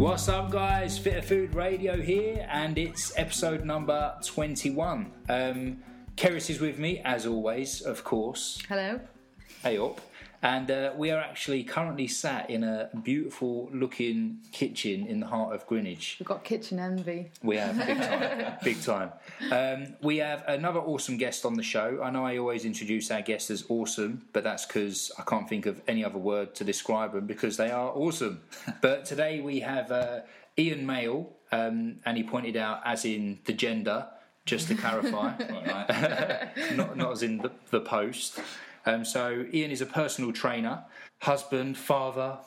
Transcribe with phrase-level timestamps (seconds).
[0.00, 0.98] What's up, guys?
[0.98, 5.12] Fitter Food Radio here, and it's episode number 21.
[5.28, 5.82] Um,
[6.16, 8.62] Keris is with me, as always, of course.
[8.66, 8.98] Hello.
[9.62, 10.00] Hey up.
[10.42, 15.54] And uh, we are actually currently sat in a beautiful looking kitchen in the heart
[15.54, 16.16] of Greenwich.
[16.18, 17.30] We've got kitchen envy.
[17.42, 19.12] We have big time, big time.
[19.50, 22.00] Um, we have another awesome guest on the show.
[22.02, 25.66] I know I always introduce our guests as awesome, but that's because I can't think
[25.66, 28.40] of any other word to describe them because they are awesome.
[28.80, 30.20] but today we have uh,
[30.58, 34.06] Ian Male, um, and he pointed out as in the gender,
[34.46, 35.34] just to clarify,
[36.74, 38.40] not, not as in the, the post.
[38.86, 40.84] Um, so Ian is a personal trainer,
[41.20, 42.38] husband, father,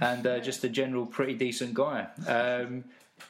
[0.00, 2.06] and uh, just a general pretty decent guy.
[2.26, 2.84] Um,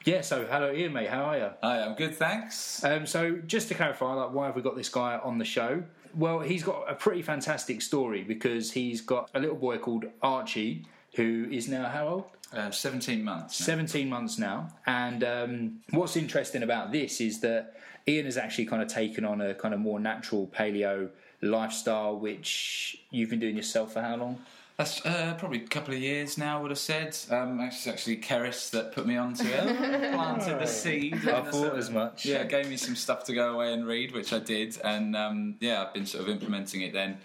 [0.05, 1.09] yeah, so hello Ian, mate.
[1.09, 1.51] How are you?
[1.63, 2.83] Hi, I'm good, thanks.
[2.85, 5.83] Um, so just to clarify, like, why have we got this guy on the show?
[6.15, 10.87] Well, he's got a pretty fantastic story because he's got a little boy called Archie
[11.15, 12.25] who is now how old?
[12.53, 13.61] Uh, 17 months.
[13.61, 13.67] now.
[13.67, 14.69] 17 months now.
[14.87, 19.41] And um, what's interesting about this is that Ian has actually kind of taken on
[19.41, 21.11] a kind of more natural paleo
[21.43, 24.39] lifestyle, which you've been doing yourself for how long?
[24.79, 27.17] That's uh, probably a couple of years now, I would have said.
[27.31, 31.29] Um, it's actually Keris that put me onto it, planted the seed.
[31.29, 32.25] I thought as much.
[32.25, 34.79] Yeah, gave me some stuff to go away and read, which I did.
[34.83, 37.19] And um, yeah, I've been sort of implementing it then.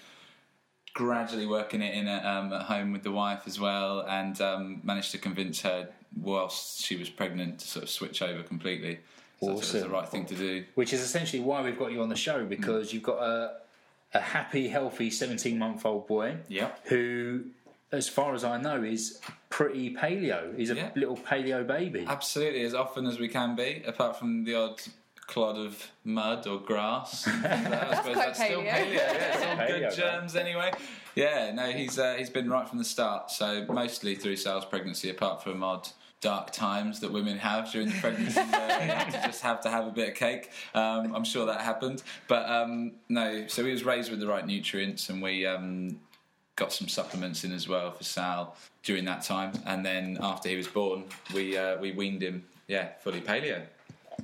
[0.93, 4.81] Gradually working it in at, um, at home with the wife as well, and um,
[4.83, 8.99] managed to convince her whilst she was pregnant to sort of switch over completely.
[9.39, 10.65] So thought the right thing to do.
[10.75, 13.57] Which is essentially why we've got you on the show because you've got a,
[14.17, 16.87] a happy, healthy 17 month old boy Yep.
[16.87, 17.45] who,
[17.91, 20.55] as far as I know, is pretty paleo.
[20.57, 20.91] He's a Yeah.
[20.95, 22.05] little paleo baby.
[22.07, 24.81] Absolutely, as often as we can be, apart from the odd
[25.27, 27.27] clod of mud or grass.
[27.27, 27.31] I
[27.95, 28.71] suppose quite that's still paleo.
[28.71, 28.93] paleo.
[28.93, 29.95] Yeah, it's all Paleo, good man.
[29.95, 30.71] germs anyway.
[31.15, 33.31] Yeah, no, he's uh, he's been right from the start.
[33.31, 35.89] So mostly through Sal's pregnancy, apart from odd
[36.21, 39.69] dark times that women have during the pregnancy where they have to just have to
[39.69, 40.52] have a bit of cake.
[40.73, 43.47] Um, I'm sure that happened, but um, no.
[43.47, 45.45] So he was raised with the right nutrients, and we.
[45.45, 45.99] Um,
[46.58, 50.58] got some supplements in as well for Sal during that time, and then after he
[50.58, 53.61] was born, we uh, we weaned him, yeah, fully paleo.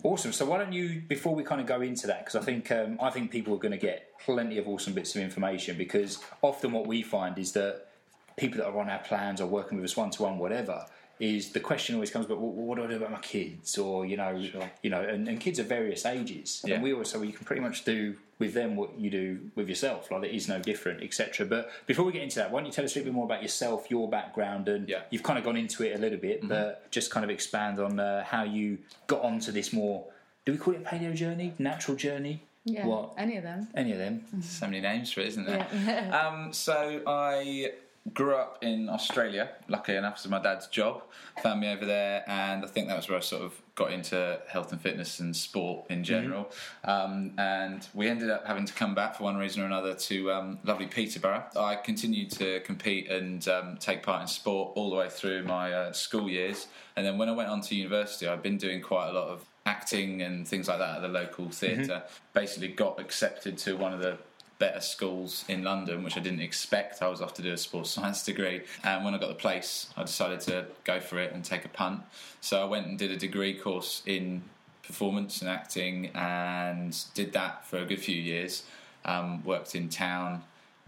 [0.01, 0.33] Awesome.
[0.33, 2.97] So why don't you, before we kind of go into that, because I think um,
[3.01, 5.77] I think people are going to get plenty of awesome bits of information.
[5.77, 7.87] Because often what we find is that
[8.35, 10.85] people that are on our plans or working with us one to one, whatever,
[11.23, 13.77] is the question always comes, but what, what do I do about my kids?
[13.77, 14.35] Or you know,
[14.81, 16.61] you know, and, and kids of various ages.
[16.65, 16.75] Yeah.
[16.75, 19.39] And we always say well, you can pretty much do with them what you do
[19.55, 20.11] with yourself.
[20.11, 21.45] Like it is no different, etc.
[21.45, 23.25] But before we get into that, why don't you tell us a little bit more
[23.25, 24.97] about yourself, your background, and Yeah.
[24.97, 25.05] Mm-hmm.
[25.11, 27.99] you've kind of gone into it a little bit, but just kind of expand on
[27.99, 30.05] uh, how you got onto this more.
[30.45, 32.41] Do we call it a paleo journey, natural journey?
[32.65, 32.85] Yeah.
[32.85, 33.13] What?
[33.17, 33.67] Any of them.
[33.75, 34.23] Any of them?
[34.41, 35.67] So many names for it, isn't there?
[35.73, 36.19] Yeah.
[36.27, 37.71] um, so I
[38.13, 39.49] grew up in Australia.
[39.67, 41.03] Luckily enough, was my dad's job.
[41.41, 44.39] Found me over there, and I think that was where I sort of got into
[44.47, 46.51] health and fitness and sport in general.
[46.83, 50.31] Um, and we ended up having to come back for one reason or another to
[50.31, 51.45] um, lovely Peterborough.
[51.55, 55.73] I continued to compete and um, take part in sport all the way through my
[55.73, 56.67] uh, school years.
[56.95, 59.43] And then when I went on to university, I'd been doing quite a lot of
[59.65, 62.03] acting and things like that at the local theater
[62.33, 64.17] Basically, got accepted to one of the
[64.63, 67.01] better schools in London, which I didn't expect.
[67.01, 69.89] I was off to do a sports science degree, and when I got the place,
[69.97, 72.01] I decided to go for it and take a punt.
[72.39, 74.41] So I went and did a degree course in
[74.81, 78.63] performance and acting, and did that for a good few years.
[79.03, 80.43] Um, worked in town,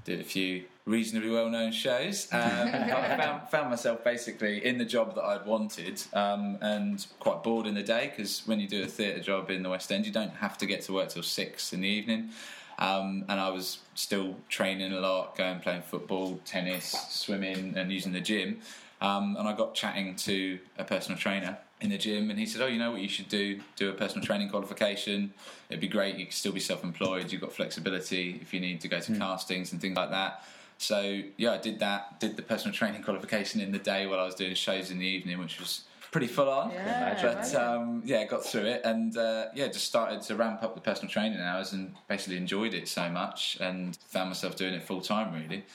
[0.05, 2.29] did a few reasonably well-known shows.
[2.31, 7.43] Um, I found, found myself basically in the job that I'd wanted, um, and quite
[7.43, 10.05] bored in the day because when you do a theatre job in the West End,
[10.05, 12.29] you don't have to get to work till six in the evening.
[12.77, 18.11] Um, and I was still training a lot, going playing football, tennis, swimming, and using
[18.11, 18.59] the gym.
[19.01, 22.61] Um, and I got chatting to a personal trainer in the gym, and he said,
[22.61, 23.59] "Oh, you know what you should do?
[23.75, 25.33] Do a personal training qualification.
[25.69, 26.15] It'd be great.
[26.15, 27.31] You could still be self-employed.
[27.31, 30.43] You've got flexibility if you need to go to castings and things like that."
[30.77, 32.19] So yeah, I did that.
[32.19, 35.05] Did the personal training qualification in the day while I was doing shows in the
[35.05, 35.83] evening, which was
[36.15, 36.71] pretty full on.
[36.71, 37.55] Yeah, but right.
[37.55, 41.11] um, yeah, got through it and uh, yeah, just started to ramp up the personal
[41.11, 45.33] training hours and basically enjoyed it so much and found myself doing it full time
[45.33, 45.65] really.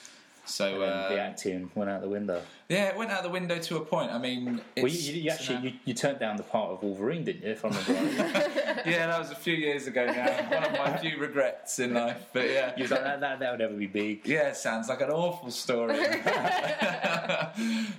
[0.51, 2.41] So And the uh, acting went out the window.
[2.67, 4.11] yeah, it went out the window to a point.
[4.11, 6.83] I mean, it's, Well, you, you, you actually you, you turned down the part of
[6.83, 7.51] Wolverine, didn't you?
[7.51, 8.85] If I remember right.
[8.85, 10.27] yeah, that was a few years ago now.
[10.49, 12.73] One of my few regrets in life, but yeah.
[12.75, 13.39] you was like that, that.
[13.39, 14.27] That would never be big.
[14.27, 15.97] Yeah, sounds like an awful story.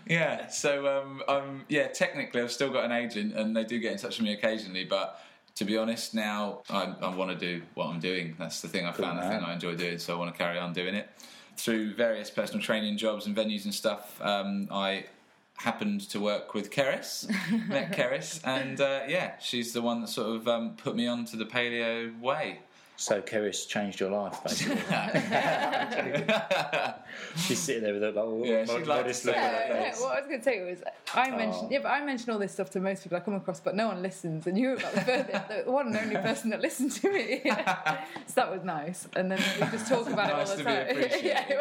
[0.06, 3.92] yeah, so um, um, yeah, technically I've still got an agent, and they do get
[3.92, 4.84] in touch with me occasionally.
[4.84, 5.18] But
[5.54, 8.36] to be honest, now I, I want to do what I'm doing.
[8.38, 9.40] That's the thing I found, the man.
[9.40, 11.08] thing I enjoy doing, so I want to carry on doing it.
[11.56, 15.06] Through various personal training jobs and venues and stuff, um, I
[15.56, 17.28] happened to work with Keris,
[17.68, 21.36] met Keris, and uh, yeah, she's the one that sort of um, put me onto
[21.36, 22.60] the paleo way.
[23.02, 24.76] So Keris changed your life, basically.
[27.36, 29.66] She's sitting there with a little Yeah, she'd like modest to look say on that,
[29.66, 30.82] her Yeah, what I was going to say was,
[31.12, 31.68] I mentioned, Oh.
[31.72, 33.88] yeah, but I mention all this stuff to most people I come across, but no
[33.88, 35.32] one listens, and you were about the, first,
[35.66, 37.40] the one and only person that listened to me.
[37.44, 40.70] so that was nice, and then we just talk about nice it all be the
[40.70, 40.88] time.
[40.90, 41.24] appreciated.
[41.24, 41.58] yeah, it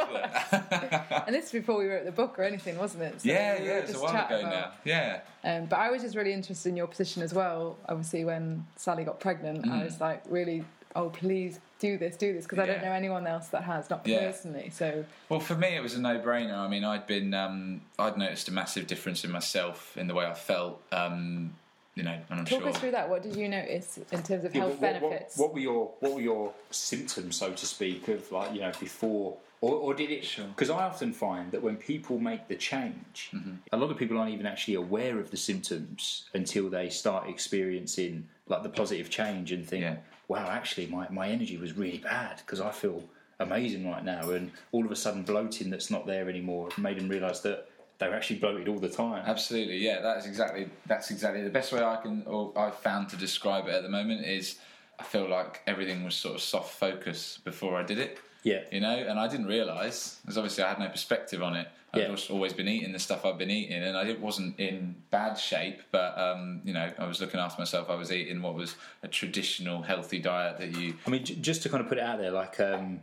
[1.11, 1.23] was.
[1.25, 3.19] and this is before we wrote the book or anything, wasn't it?
[3.19, 4.71] So yeah, we yeah, were it's a just while chatting ago now.
[4.85, 7.77] Yeah, Um, but I was just really interested in your position as well.
[7.89, 9.71] Obviously, when Sally got pregnant, Mm.
[9.71, 10.63] I was like, really,
[10.95, 14.05] oh, please do this, do this, because I don't know anyone else that has, not
[14.05, 14.19] Yeah.
[14.19, 14.69] personally.
[14.69, 16.55] So, Well, for me, it was a no-brainer.
[16.57, 20.25] I mean, I'd been, um, I'd noticed a massive difference in myself in the way
[20.25, 20.81] I felt.
[20.91, 21.55] Um,
[21.95, 22.69] you know, and I'm talk sure.
[22.69, 23.09] us through that.
[23.09, 25.37] What did you notice in terms of Yeah, health but what, what- benefits?
[25.37, 29.35] What, were your what were your symptoms, so to speak, of like you know before,
[29.61, 30.25] or, or did it?
[30.25, 30.45] Sure.
[30.47, 33.53] Because I often find that when people make the change, Mm-hmm.
[33.71, 38.27] a lot of people aren't even actually aware of the symptoms until they start experiencing
[38.47, 39.97] like the positive change and think, Yeah.
[40.27, 43.03] "Wow, actually, my my energy was really bad because I feel
[43.39, 47.07] amazing right now," and all of a sudden bloating that's not there anymore made them
[47.07, 47.67] realise that
[47.99, 49.23] they were actually bloated all the time.
[49.27, 50.01] Absolutely, yeah.
[50.01, 53.67] That is exactly that's exactly the best way I can or I've found to describe
[53.67, 54.57] it at the moment is
[54.99, 58.17] I feel like everything was sort of soft focus before I did it.
[58.43, 58.61] Yeah.
[58.71, 61.67] You know, and I didn't realise because obviously I had no perspective on it.
[61.93, 62.15] I'd Yeah.
[62.29, 65.81] always been eating the stuff I've been eating, and I it wasn't in bad shape.
[65.91, 67.89] But um, you know, I was looking after myself.
[67.89, 71.63] I was eating what was a traditional healthy diet that you I mean, j- just
[71.63, 73.01] to kind of put it out there, like um,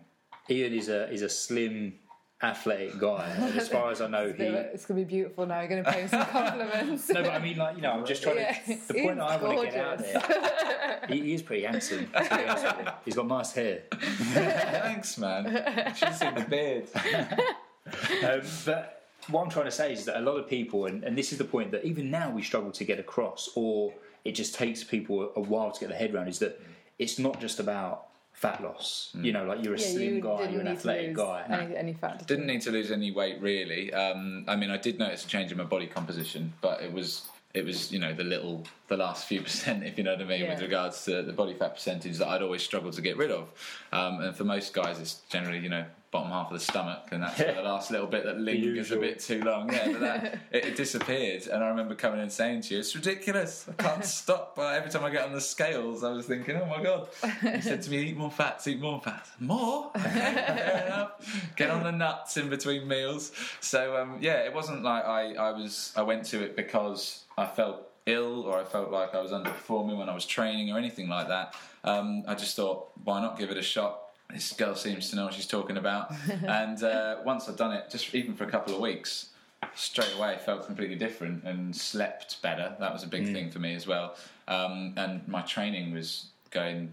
[0.48, 1.98] Ian is a is a slim,
[2.42, 3.28] athletic guy.
[3.36, 4.42] And as far as I know, he.
[4.44, 5.60] It's going to be beautiful now.
[5.60, 7.08] You're going to pay him some compliments.
[7.08, 8.88] No, but I mean, like you know, I'm just trying Yeah, to.
[8.88, 10.22] The point I want to get out gorgeous.
[10.26, 11.00] there.
[11.08, 12.06] He, he is pretty handsome.
[12.06, 12.92] to be honest with you.
[13.04, 13.82] He's got nice hair.
[13.90, 15.44] Thanks, man.
[15.46, 16.88] You should have seen the beard.
[18.24, 21.16] Um, but what I'm trying to say is that a lot of people, and, and
[21.16, 23.94] this is the point that even now we struggle to get across, or
[24.24, 26.60] it just takes people a, a while to get their head around, is that
[26.98, 28.07] it's not just about
[28.38, 29.10] fat loss.
[29.20, 31.44] You know, like you're a Yeah, slim you guy, you're an athletic guy.
[31.48, 32.24] Any, any fat.
[32.26, 33.92] Didn't need to lose any weight really.
[33.92, 37.28] Um, I mean, I did notice a change in my body composition, but it was
[37.54, 40.24] it was you know the little the last few percent, if you know what I
[40.24, 43.32] mean, with regards to the body fat percentage that I'd always struggled to get rid
[43.32, 43.50] of.
[43.92, 47.22] Um, and for most guys, it's generally you know bottom half of the stomach, and
[47.22, 49.72] that's the last little bit that lingers a bit too long.
[49.72, 51.46] Yeah, but that, it, it disappeared.
[51.46, 53.68] And I remember coming and saying to you, "It's ridiculous.
[53.68, 56.66] I can't stop." But every time I get on the scales, I was thinking, "Oh
[56.66, 57.08] my god!"
[57.40, 58.66] He said to me, "Eat more fats.
[58.66, 59.30] Eat more fats.
[59.38, 61.52] More." Fair enough.
[61.56, 63.32] Get on the nuts in between meals.
[63.60, 67.46] So um, yeah, it wasn't like I, I was I went to it because I
[67.46, 71.08] felt ill or I felt like I was underperforming when I was training or anything
[71.08, 71.54] like that.
[71.84, 74.00] Um, I just thought, why not give it a shot?
[74.32, 76.12] This girl seems to know what she's talking about.
[76.46, 79.30] and uh, once I'd done it, just even for a couple of weeks,
[79.74, 82.76] straight away felt completely different and slept better.
[82.78, 84.16] That was a big thing for me as well.
[84.46, 86.92] Um, and my training was going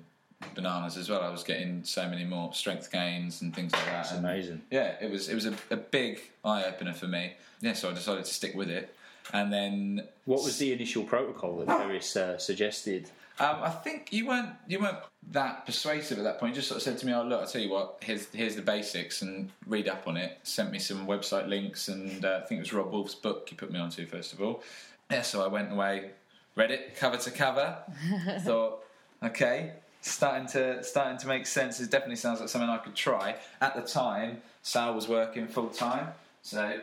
[0.53, 1.21] bananas as well.
[1.21, 4.01] I was getting so many more strength gains and things like that.
[4.05, 4.61] It's And amazing.
[4.71, 7.33] yeah, it was it was a, a big eye opener for me.
[7.61, 8.95] Yeah, so I decided to stick with it.
[9.33, 13.09] And then What was the initial protocol that Keris uh, suggested?
[13.37, 14.97] Um, I think you weren't you weren't
[15.31, 16.51] that persuasive at that point.
[16.51, 18.55] You just sort of said to me, "Oh, look, I tell you what, here's here's
[18.55, 22.47] the basics, and read up on it." Sent me some website links, and uh, I
[22.47, 24.63] think it was Robb Wolf's book you put me onto first of all.
[25.11, 26.11] Yeah, so I went away,
[26.55, 27.77] read it cover to cover.
[28.39, 28.83] thought,
[29.21, 31.81] okay, starting to starting to make sense.
[31.81, 33.35] It definitely sounds like something I could try.
[33.59, 36.07] At the time, Sal was working full time,
[36.41, 36.79] so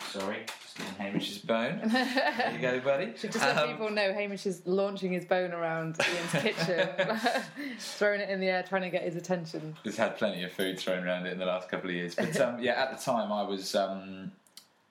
[0.00, 1.80] sorry, just Hamish's bone.
[1.92, 3.12] there you go, buddy.
[3.20, 6.88] Just let Um, people know, Hamish is launching his bone around Ian's kitchen,
[7.78, 9.76] throwing it in the air, trying to get his attention.
[9.84, 12.14] Just had plenty of food thrown around it in the last couple of years.
[12.14, 14.32] But um, yeah, at the time I was um,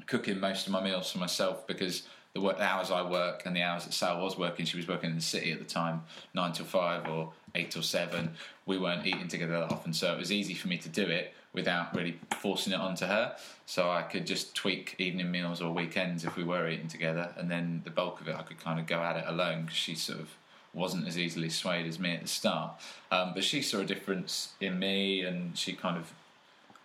[0.07, 3.55] cooking most of my meals for myself because the work, the hours I work and
[3.55, 6.03] the hours that Sal was working, she was working in the city at the time,
[6.33, 8.31] nine till five or eight till seven.
[8.65, 11.33] We weren't eating together that often, so it was easy for me to do it
[11.53, 13.35] without really forcing it onto her.
[13.65, 17.49] So I could just tweak evening meals or weekends if we were eating together, and
[17.49, 19.95] then the bulk of it I could kind of go at it alone because she
[19.95, 20.29] sort of
[20.73, 22.73] wasn't as easily swayed as me at the start.
[23.11, 26.13] Um, but she saw a difference in me, and she kind of.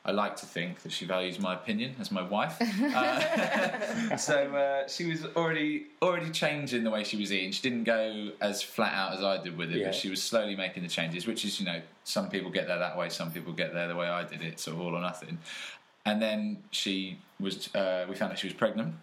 [0.06, 2.60] I like to think that she values my opinion as my wife.
[2.94, 7.50] Uh, so uh, she was already already changing the way she was eating.
[7.52, 9.86] She didn't go as flat out as I did with it, Yeah.
[9.86, 11.26] but she was slowly making the changes.
[11.26, 13.96] Which is, you know, some people get there that way, some people get there the
[13.96, 15.38] way I did it, sort of all or nothing.
[16.06, 17.74] And then she was.
[17.74, 18.94] Uh, we found out she was pregnant.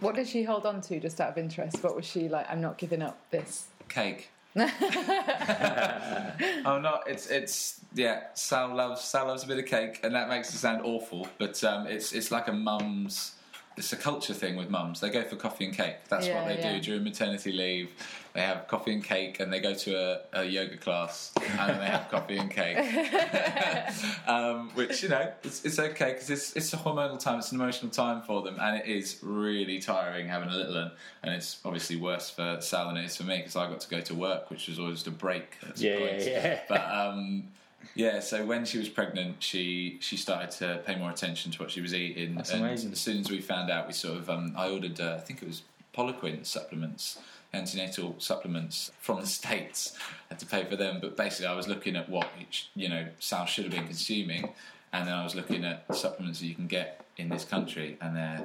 [0.00, 1.82] What did she hold on to, just out of interest?
[1.84, 2.46] What was she like?
[2.50, 3.68] I'm not giving up this.
[3.88, 4.30] cake.
[6.64, 8.24] oh no, it's it's yeah.
[8.34, 11.62] Sal loves Sal loves a bit of cake, and that makes it sound awful, but
[11.64, 13.32] um, it's it's like a mum's
[13.76, 15.00] it's a culture thing with mums.
[15.00, 15.96] They go for coffee and cake.
[16.08, 16.74] That's Yeah, what they yeah.
[16.74, 17.90] do during maternity leave.
[18.38, 21.86] They have coffee and cake, and they go to a, a yoga class, and they
[21.86, 22.78] have coffee and cake.
[24.28, 27.40] um, which you know, it's, it's okay because it's it's a hormonal time.
[27.40, 30.92] It's an emotional time for them, and it is really tiring having a little one.
[31.24, 33.88] And it's obviously worse for Sal than it is for me because I got to
[33.90, 35.56] go to work, which was always a break.
[35.68, 36.26] At Yeah, points.
[36.28, 36.60] yeah, yeah.
[36.68, 37.48] But um,
[37.96, 41.72] yeah, so when she was pregnant, she she started to pay more attention to what
[41.72, 42.36] she was eating.
[42.36, 42.92] That's and amazing.
[42.92, 45.42] As soon as we found out, we sort of um, I ordered uh, I think
[45.42, 45.62] it was
[45.98, 47.18] Poliquin supplements,
[47.52, 49.96] antenatal supplements from the states.
[50.28, 53.06] had to pay for them, but basically I was looking at what each, you know
[53.18, 54.52] Sal should have been consuming,
[54.92, 58.14] and then I was looking at supplements that you can get in this country, and
[58.16, 58.44] they're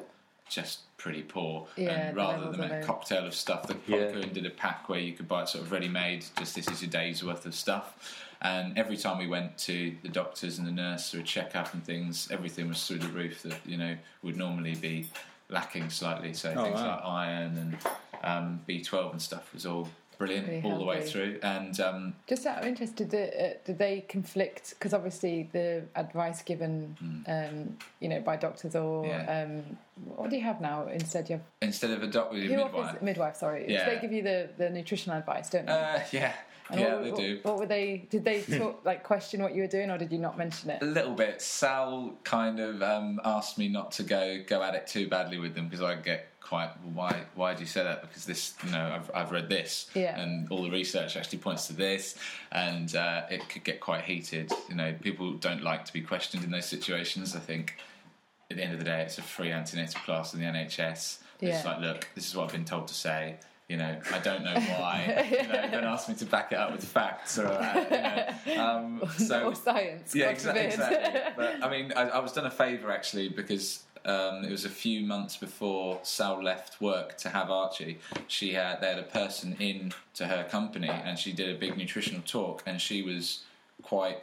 [0.50, 1.68] just pretty poor.
[1.76, 2.86] Yeah, and the rather than a low.
[2.86, 3.98] cocktail of stuff, the Yeah.
[4.12, 6.26] Poliquin did a pack where you could buy it sort of ready made.
[6.38, 8.20] Just this is your day's worth of stuff.
[8.42, 11.84] And every time we went to the doctors and the nurse for a checkup and
[11.84, 15.10] things, everything was through the roof that you know would normally be
[15.50, 16.34] lacking slightly.
[16.34, 16.96] So Oh, things wow.
[16.96, 17.78] like iron and
[18.24, 19.88] um, B12 and stuff was all
[20.18, 21.40] brilliant Really all the way through.
[21.44, 24.70] And um, Just out of interest, did, the, uh, did they conflict?
[24.78, 26.96] Because obviously the advice given,
[27.28, 29.06] um, you know, by doctors or.
[29.06, 29.46] Yeah.
[29.48, 29.78] um,
[30.16, 30.88] what do you have now?
[30.88, 33.02] Instead, you have instead of a doctor, midwife.
[33.02, 33.36] midwife.
[33.38, 33.90] Sorry, Yeah.
[33.90, 35.72] they give you the, the nutritional advice, don't they?
[35.72, 36.34] Uh, yeah,
[36.70, 37.40] And yeah, what, they what- do.
[37.44, 38.06] What were they?
[38.10, 40.82] Did they talk, like question what you were doing, or did you not mention it?
[40.82, 41.42] A little bit.
[41.42, 45.54] Sal kind of um, asked me not to go go at it too badly with
[45.56, 48.92] them because I get quite why why do you say that because this you know
[48.96, 50.20] I've, I've read this Yeah.
[50.20, 52.16] and all the research actually points to this
[52.52, 56.44] and uh, it could get quite heated you know people don't like to be questioned
[56.44, 57.78] in those situations I think
[58.52, 61.56] at the end of the day it's a free antenatal class in the NHS Yeah.
[61.56, 63.38] it's like look this is what I've been told to say
[63.70, 65.26] you know, I don't know why.
[65.32, 68.62] you know, don't ask me to back it up with facts or, uh, you know.
[68.64, 70.14] Um, so or science?
[70.14, 70.66] yeah, exactly.
[70.66, 71.22] exactly.
[71.38, 74.70] But I mean, I, I was done a favour actually because um, it was a
[74.70, 78.00] few months before Sal left work to have Archie.
[78.28, 81.78] She had they had a person in to her company, and she did a big
[81.78, 83.44] nutritional talk, and she was
[83.82, 84.18] quite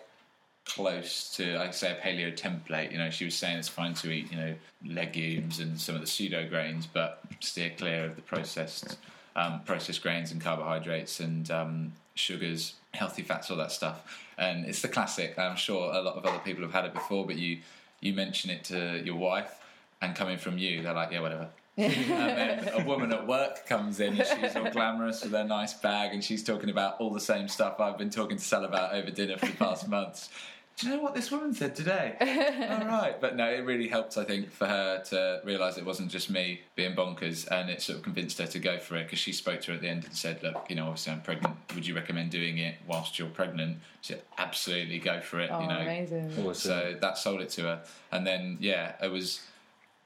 [0.64, 2.92] close to, like say, a paleo template.
[2.92, 6.00] You know, she was saying it's fine to eat, you know, legumes and some of
[6.00, 8.98] the pseudo grains, but steer clear of the processed
[9.36, 14.26] um, processed grains and carbohydrates and um, sugars, healthy fats, all that stuff.
[14.38, 15.38] And it's the classic.
[15.38, 17.58] I'm sure a lot of other people have had it before, but you
[18.00, 19.60] you mention it to your wife,
[20.00, 21.48] and coming from you, they're like, yeah, whatever.
[21.76, 25.72] and then a woman at work comes in and she's all glamorous with her nice
[25.72, 28.92] bag and she's talking about all the same stuff I've been talking to Sal about
[28.92, 30.28] over dinner for the past months.
[30.76, 32.16] Do you know what this woman said today?
[32.80, 34.16] all right, but no, it really helped.
[34.16, 37.98] I think for her to realise it wasn't just me being bonkers, and it sort
[37.98, 40.04] of convinced her to go for it because she spoke to her at the end
[40.04, 41.54] and said, "Look, you know, obviously I'm pregnant.
[41.74, 45.60] Would you recommend doing it whilst you're pregnant?" She said, "Absolutely, go for it." Oh,
[45.60, 46.32] you know, amazing.
[46.38, 46.54] Awesome.
[46.54, 47.82] so that sold it to her.
[48.10, 49.40] And then, yeah, it was.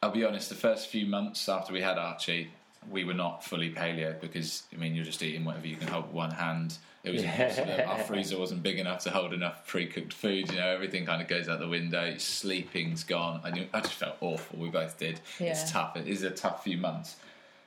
[0.04, 0.50] I'll be honest.
[0.50, 2.50] The first few months after we had Archie,
[2.90, 6.04] we were not fully paleo because I mean you're just eating whatever you can hold
[6.08, 6.76] with one hand.
[7.04, 7.40] It was Yeah.
[7.42, 7.90] impossible.
[7.90, 10.50] Our freezer wasn't big enough to hold enough pre-cooked food.
[10.50, 12.16] You know, everything kind of goes out the window.
[12.18, 13.40] Sleeping's gone.
[13.44, 14.58] I, knew, I just felt awful.
[14.58, 15.20] We both did.
[15.38, 15.96] It's tough.
[15.96, 17.16] It is a tough few months.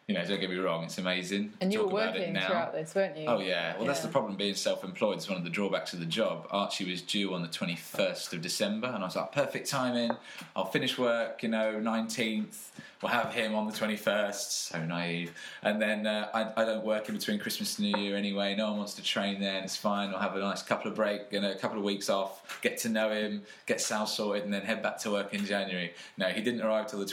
[0.08, 0.86] You know, don't get me wrong.
[0.86, 1.52] It's amazing.
[1.60, 2.48] And you were talk about it working now.
[2.48, 3.26] throughout this, weren't you?
[3.28, 5.18] Oh yeah, well that's the problem being self-employed.
[5.18, 6.48] It's one of the drawbacks of the job.
[6.50, 10.12] Archie was due on the twenty-first of December, and I was like, perfect timing.
[10.56, 12.72] I'll finish work, you know, nineteenth.
[13.02, 14.70] We'll have him on the twenty-first.
[14.70, 15.34] So naive.
[15.62, 18.56] And then uh, I, I don't work in between Christmas and New Year anyway.
[18.56, 19.66] No one wants to train then.
[19.66, 20.14] It's fine.
[20.14, 22.78] I'll have a nice couple of break, you know, a couple of weeks off, get
[22.80, 25.94] to know him, get Sal sorted, and then head back to work in January.
[26.18, 27.06] No, he didn't arrive till the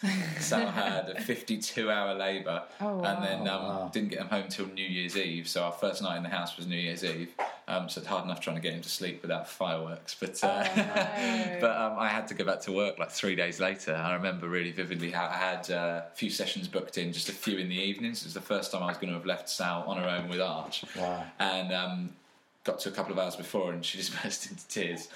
[0.00, 0.42] twenty-eighth.
[0.42, 3.90] Sal had a fifty-two-hour labour, Oh, and then um, Wow.
[3.92, 5.48] didn't get him home till New Year's Eve.
[5.48, 7.32] So our first night in the house was New Year's Eve.
[7.66, 10.16] Um, so it's hard enough trying to get him to sleep without fireworks.
[10.18, 11.58] But uh, Oh, no.
[11.60, 13.94] but um, I had to go back to work like three days later.
[13.94, 17.32] I remember really vividly how I had uh, a few sessions booked in, just a
[17.32, 18.22] few in the evenings.
[18.22, 20.28] It was the first time I was going to have left Sal on her own
[20.30, 20.84] with Arch.
[20.96, 21.24] Wow.
[21.38, 22.10] And um,
[22.64, 25.08] got to a couple of hours before, and she just burst into tears.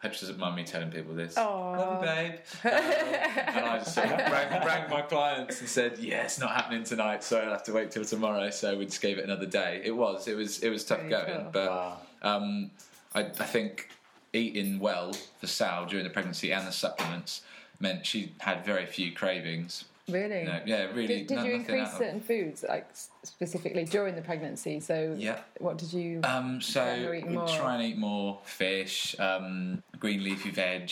[0.00, 1.36] Hope she doesn't mind me telling people this.
[1.36, 1.70] Aw.
[1.72, 2.32] Love you, babe.
[2.64, 6.50] Um, and I just sort of rang, rang my clients and said, "Yeah, it's not
[6.54, 9.46] happening tonight, so I'll have to wait till tomorrow." So we just gave it another
[9.46, 9.82] day.
[9.84, 11.52] It was, it was, it was tough Very going, tough.
[11.52, 11.98] but Wow.
[12.22, 12.70] um,
[13.14, 13.88] I, I think
[14.32, 17.42] eating well for Sal during the pregnancy and the supplements
[17.80, 19.84] meant she had very few cravings.
[20.08, 20.44] Really?
[20.44, 21.06] No, yeah, really.
[21.18, 22.86] Did, did no- you increase certain foods, like
[23.22, 24.80] specifically during the pregnancy?
[24.80, 25.40] So, Yeah.
[25.58, 26.20] what did you?
[26.24, 27.48] Um, so Try and eat we more.
[27.48, 30.90] try and eat more fish, um, green leafy veg,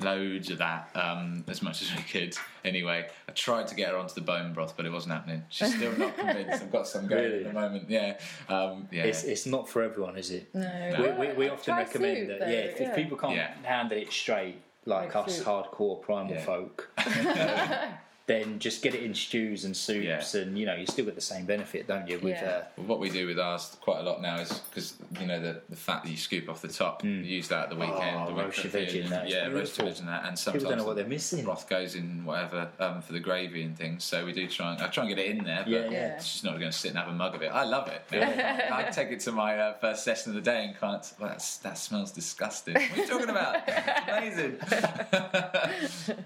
[0.00, 2.36] loads of that, um, as much as we could.
[2.64, 5.42] Anyway, I tried to get her onto the bone broth, but it wasn't happening.
[5.48, 6.62] She's still not convinced.
[6.64, 7.38] I've got some going Really?
[7.38, 7.88] at the moment.
[7.88, 8.18] Yeah,
[8.48, 9.04] um, yeah.
[9.04, 10.52] It's, it's not for everyone, is it?
[10.54, 11.14] no.
[11.18, 12.40] We, we, we often recommend soup, that.
[12.40, 13.52] though, yeah, if, if people can't Yeah.
[13.62, 15.46] handle it straight, like Like us soup.
[15.46, 16.44] hardcore primal Yeah.
[16.44, 16.90] folk,
[18.26, 20.40] then just get it in stews and soups, Yeah.
[20.42, 22.18] and you know you still get the same benefit, don't you?
[22.18, 22.48] With Yeah.
[22.48, 25.40] uh, Well, what we do with ours quite a lot now is because you know
[25.40, 28.16] the, the fat that you scoop off the top, you use that at the weekend.
[28.20, 29.86] Oh, the roast your cooking, veg in that, yeah, roast your beautiful.
[29.86, 31.44] veg in that, and people sometimes don't know what they're missing.
[31.44, 34.02] broth goes in whatever um, for the gravy and things.
[34.02, 36.16] So we do try and I try and get it in there, but Yeah, yeah.
[36.16, 37.52] it's just not going to sit and have a mug of it.
[37.52, 38.02] I love it.
[38.12, 41.12] I take it to my uh, first session of the day and can't.
[41.20, 42.74] Well, that's, that smells disgusting.
[42.74, 43.68] What are you talking about?
[44.08, 44.56] Amazing.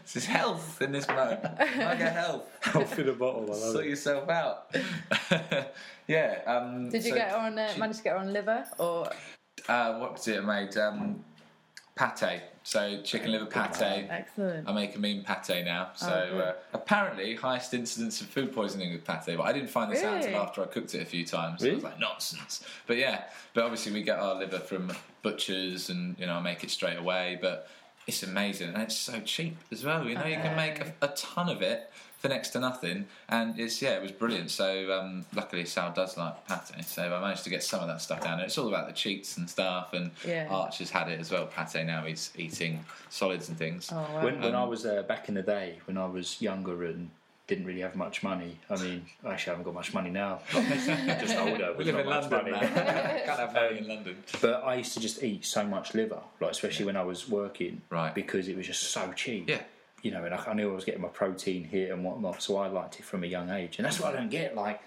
[0.04, 1.38] this is health in this mug.
[1.92, 2.76] Mug of health.
[2.76, 4.74] Off in a bottle, I love Sort yourself out.
[6.06, 6.40] yeah.
[6.46, 7.58] Um, Did you so get her on?
[7.58, 9.08] Uh, she- manage to get her on liver or?
[9.68, 10.76] Uh, what was it I made?
[10.76, 11.24] Um,
[11.96, 12.40] pate.
[12.62, 14.06] So chicken liver pate.
[14.10, 14.68] Excellent.
[14.68, 15.90] I make a mean pate now.
[15.94, 16.42] So Oh, good.
[16.44, 19.36] uh, apparently, highest incidence of food poisoning with pate.
[19.36, 20.26] But I didn't find this out Really?
[20.26, 21.62] until after I cooked it a few times.
[21.62, 21.76] I Really?
[21.76, 22.64] was like nonsense.
[22.86, 24.92] But yeah, but obviously we get our liver from
[25.22, 27.38] butchers, and you know I make it straight away.
[27.40, 27.68] But
[28.06, 30.04] it's amazing, and it's so cheap as well.
[30.06, 33.58] You know, you can make a, a ton of it for next to nothing, and
[33.58, 34.50] it's yeah, it was brilliant.
[34.50, 38.02] So um, luckily Sal does like pate, so I managed to get some of that
[38.02, 38.34] stuff down.
[38.34, 39.92] And it's all about the cheats and stuff.
[39.94, 40.46] And Yeah.
[40.50, 41.46] Arch has had it as well.
[41.46, 43.90] Pate now he's eating solids and things.
[43.92, 44.24] Oh wow.
[44.24, 47.10] When, when I Um, was uh, back in the day, when I was younger and
[47.50, 48.56] didn't really have much money.
[48.70, 50.40] I mean, I actually haven't got much money now.
[50.52, 51.74] just older.
[51.76, 52.50] We live in London money.
[52.52, 52.60] now.
[53.26, 54.16] Can't have money in um, London.
[54.40, 57.82] But I used to just eat so much liver, like especially when I was working,
[57.90, 58.14] Right.
[58.14, 59.48] Because it was just so cheap.
[59.50, 59.62] Yeah.
[60.02, 62.56] You know, and I, I knew I was getting my protein here and whatnot, so
[62.56, 64.54] I liked it from a young age, and that's what I don't get.
[64.56, 64.80] Like,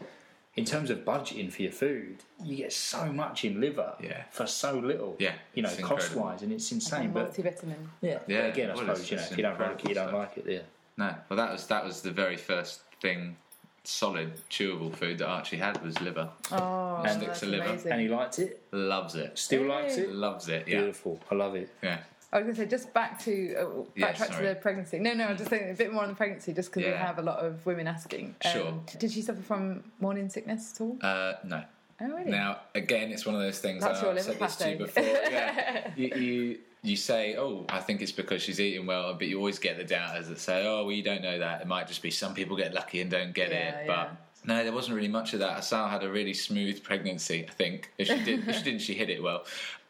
[0.55, 4.24] in terms of budgeting for your food, you get so much in liver Yeah.
[4.32, 5.15] for so little.
[5.20, 7.12] Yeah, You know, cost wise, and it's Like a insane.
[7.12, 7.75] But multivitamin.
[8.01, 9.96] yeah, Yeah, but again, I well, suppose you know, if you don't like it, you
[9.96, 10.46] don't incredible like it.
[10.51, 10.60] Yeah.
[10.97, 13.35] No, well that was that was the very first thing,
[13.83, 16.29] solid chewable food that Archie had was liver.
[16.51, 17.63] Oh, And sticks that's to liver.
[17.69, 17.91] amazing.
[17.91, 18.62] And he liked it.
[18.71, 19.38] Loves it.
[19.38, 20.12] Still likes it.
[20.12, 20.67] Loves it.
[20.67, 20.77] Yeah.
[20.81, 21.19] Beautiful.
[21.31, 21.69] I love it.
[21.81, 22.00] Yeah.
[22.31, 24.97] I was going to say, just back to uh, Yeah, backtrack to the pregnancy.
[24.97, 27.05] No, no, I'm just saying a bit more on the pregnancy, just because we Yeah.
[27.05, 28.35] have a lot of women asking.
[28.45, 28.73] Um, Sure.
[28.97, 30.97] Did she suffer from morning sickness at all?
[31.01, 31.63] Uh, no.
[32.01, 32.32] Oh, really?
[32.32, 33.84] Now again, it's one of those things.
[33.84, 34.79] That's that your I've said liver this to you pate.
[34.79, 35.03] before.
[35.32, 35.91] Yeah.
[35.95, 39.58] you, you you say, oh, I think it's because she's eating well, but you always
[39.58, 41.62] get the doubters that say, oh, well, you don't know that.
[41.62, 43.96] It might just be some people get lucky and don't get Yeah, it, yeah.
[44.06, 44.15] but.
[44.46, 45.58] No, there wasn't really much of that.
[45.58, 47.89] Asal had a really smooth pregnancy, I think.
[47.98, 49.46] If she did, if she didn't, she hit it well.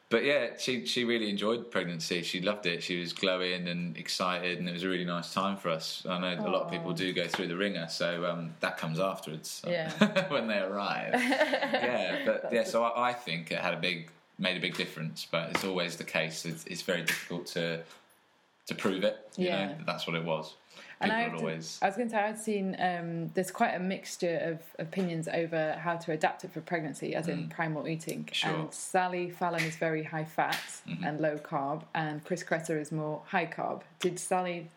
[0.09, 2.21] But yeah, she she really enjoyed pregnancy.
[2.21, 2.83] She loved it.
[2.83, 6.05] She was glowing and excited, and it was a really nice time for us.
[6.07, 8.99] I know a lot of people do go through the ringer, so um, that comes
[8.99, 9.89] afterwards so Yeah.
[10.31, 11.13] when they arrive.
[11.19, 15.27] yeah, but yeah, so I, I think it had a big made a big difference.
[15.29, 16.45] But it's always the case.
[16.45, 17.81] It's, it's very difficult to
[18.67, 19.17] to prove it.
[19.35, 19.65] You Yeah.
[19.67, 20.55] know, that that's what it was.
[21.01, 21.79] And People I, would had- always.
[21.81, 25.73] I was going to say, I'd seen um, there's quite a mixture of opinions over
[25.73, 28.23] how to adapt it for pregnancy, as in primal eating.
[28.23, 28.33] Mm.
[28.33, 28.49] Sure.
[28.51, 28.61] Mm-hmm.
[28.61, 30.57] And Sally Fallon is very high fat
[31.03, 33.81] and low carb, and Chris Kresser is more high carb.
[33.99, 34.69] Did Sally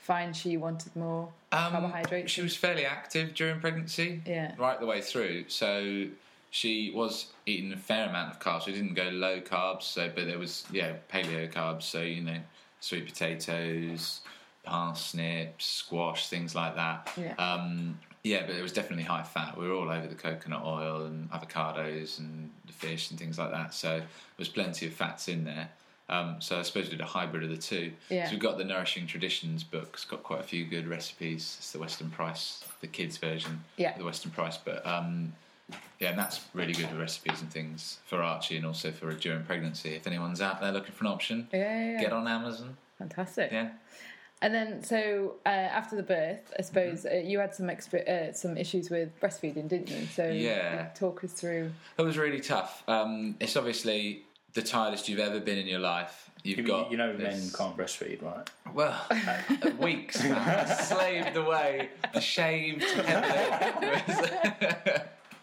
[0.00, 2.32] find she wanted more Um, carbohydrates?
[2.32, 4.52] She was fairly active during pregnancy, Yeah.
[4.56, 5.50] right the way through.
[5.50, 6.06] So
[6.54, 8.62] she was eating a fair amount of carbs.
[8.62, 11.82] She didn't go low carbs, so but there was yeah paleo carbs.
[11.82, 12.38] So you know
[12.78, 14.20] sweet potatoes,
[14.62, 17.10] parsnips, squash, things like that.
[17.16, 17.34] Yeah.
[17.38, 19.58] Um, yeah, but it was definitely high fat.
[19.58, 23.50] We were all over the coconut oil and avocados and the fish and things like
[23.50, 23.74] that.
[23.74, 24.06] So there
[24.38, 25.68] was plenty of fats in there.
[26.08, 27.90] Um, so I suppose we did a hybrid of the two.
[28.10, 28.26] Yeah.
[28.26, 29.90] So we've got the Nourishing Traditions book.
[29.94, 31.56] It's got quite a few good recipes.
[31.58, 33.64] It's the Weston Price, the kids version.
[33.76, 33.92] Yeah.
[33.92, 35.32] of The Weston Price, but um,
[36.00, 39.42] yeah, and that's really good with recipes and things for Archie and also for during
[39.44, 39.90] pregnancy.
[39.94, 42.00] If anyone's out there looking for an option, yeah, yeah, yeah.
[42.00, 42.76] get on Amazon.
[42.98, 43.50] Fantastic.
[43.52, 43.70] Yeah.
[44.42, 47.16] And then, so uh, after the birth, I suppose Mm-hmm.
[47.26, 50.04] uh, you had some exp- uh, some issues with breastfeeding, didn't you?
[50.06, 50.88] So Yeah.
[50.94, 51.70] talk us through.
[51.96, 52.82] It was really tough.
[52.86, 56.30] Um, it's obviously the tiredest you've ever been in your life.
[56.42, 58.50] You've You, got you know, men can't breastfeed, right?
[58.74, 60.66] Well, uh, weeks, man.
[60.76, 64.28] slaved away, a shaved head.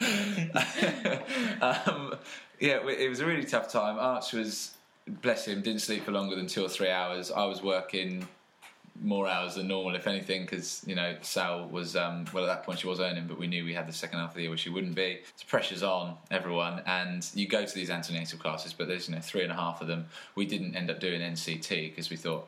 [1.62, 2.16] um,
[2.60, 3.98] yeah, it was a really tough time.
[4.00, 4.76] Arch was,
[5.22, 7.32] bless him, didn't sleep for longer than two or three hours.
[7.32, 8.28] I was working
[9.00, 12.64] more hours than normal, if anything, because you know Sal was um, well at that
[12.64, 14.50] point she was earning, but we knew we had the second half of the year
[14.50, 15.20] where she wouldn't be.
[15.36, 19.22] So pressure's on everyone, and you go to these antenatal classes, but there's you know
[19.22, 20.06] three and a half of them.
[20.36, 22.48] We didn't end up doing NCT because we thought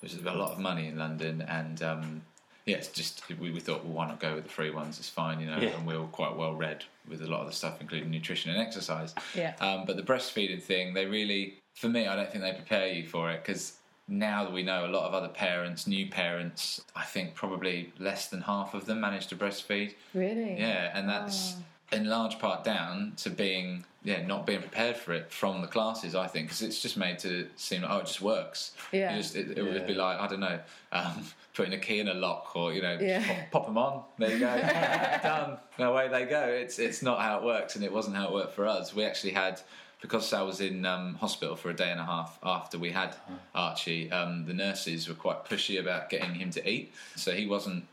[0.00, 2.22] there's a lot of money in London, and um,
[2.66, 4.98] yeah, it's just we, we thought well why not go with the free ones?
[4.98, 5.70] It's fine, you know, Yeah.
[5.70, 8.60] and we were quite well read with a lot of the stuff, including nutrition and
[8.60, 9.14] exercise.
[9.34, 9.54] Yeah.
[9.60, 13.06] Um, but the breastfeeding thing, they really, for me, I don't think they prepare you
[13.06, 13.74] for it because
[14.06, 18.28] now that we know a lot of other parents, new parents, I think probably less
[18.28, 19.94] than half of them manage to breastfeed.
[20.14, 20.58] Really?
[20.58, 21.54] Yeah, and that's
[21.92, 26.14] in large part down to being yeah not being prepared for it from the classes.
[26.14, 28.72] I think because it's just made to seem like oh it just works.
[28.92, 29.14] Yeah.
[29.14, 30.58] It, just, it, it would be like I don't know.
[30.92, 33.26] Um, Putting a key in a lock, or you know, Yeah.
[33.26, 34.04] pop, pop them on.
[34.18, 34.46] There you go,
[35.22, 35.58] done.
[35.78, 36.42] Away they go.
[36.46, 38.94] It's it's not how it works, and it wasn't how it worked for us.
[38.94, 39.60] We actually had
[40.00, 43.14] because Sal was in um, hospital for a day and a half after we had
[43.54, 44.10] Archie.
[44.12, 47.84] Um, the nurses were quite pushy about getting him to eat, so he wasn't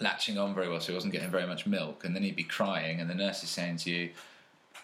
[0.00, 0.80] latching on very well.
[0.80, 3.42] So he wasn't getting very much milk, and then he'd be crying, and the nurse
[3.42, 4.10] is saying to you.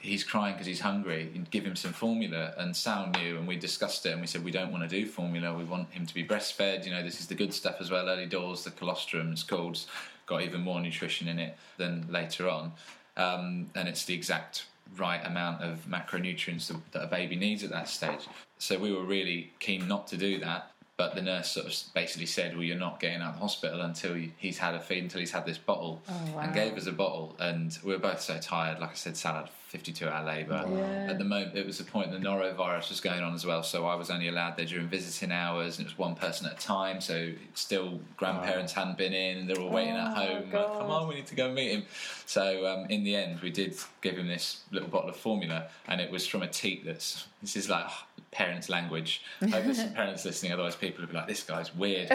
[0.00, 1.30] He's crying because he's hungry.
[1.32, 4.42] You give him some formula, and Sal knew, and we discussed it, and we said
[4.42, 5.56] we don't want to do formula.
[5.56, 6.84] We want him to be breastfed.
[6.84, 8.08] You know, this is the good stuff as well.
[8.08, 9.78] Early doors, the colostrum, it's called,
[10.26, 12.72] got even more nutrition in it than later on,
[13.16, 17.88] um, and it's the exact right amount of macronutrients that a baby needs at that
[17.88, 18.26] stage.
[18.58, 20.71] So we were really keen not to do that.
[21.02, 23.80] But the nurse sort of basically said, "Well, you're not getting out of the hospital
[23.80, 26.42] until he's had a feed, until he's had this bottle," Oh, wow.
[26.42, 27.34] and gave us a bottle.
[27.40, 28.78] And we were both so tired.
[28.78, 30.64] Like I said, salad 52 hour labour.
[30.70, 31.10] Yeah.
[31.10, 33.64] At the moment, it was the point the norovirus was going on as well.
[33.64, 36.52] So I was only allowed there during visiting hours, and it was one person at
[36.52, 37.00] a time.
[37.00, 40.50] So still, grandparents hadn't been in, and they were all waiting at Oh, home.
[40.52, 41.82] Like, Come on, we need to go and meet him.
[42.26, 46.00] So um, in the end, we did give him this little bottle of formula, and
[46.00, 47.26] it was from a teat that's.
[47.42, 47.86] This is like
[48.32, 49.22] parents' language.
[49.42, 52.08] I hope there's some parents listening, otherwise people will be like, "This guy's weird."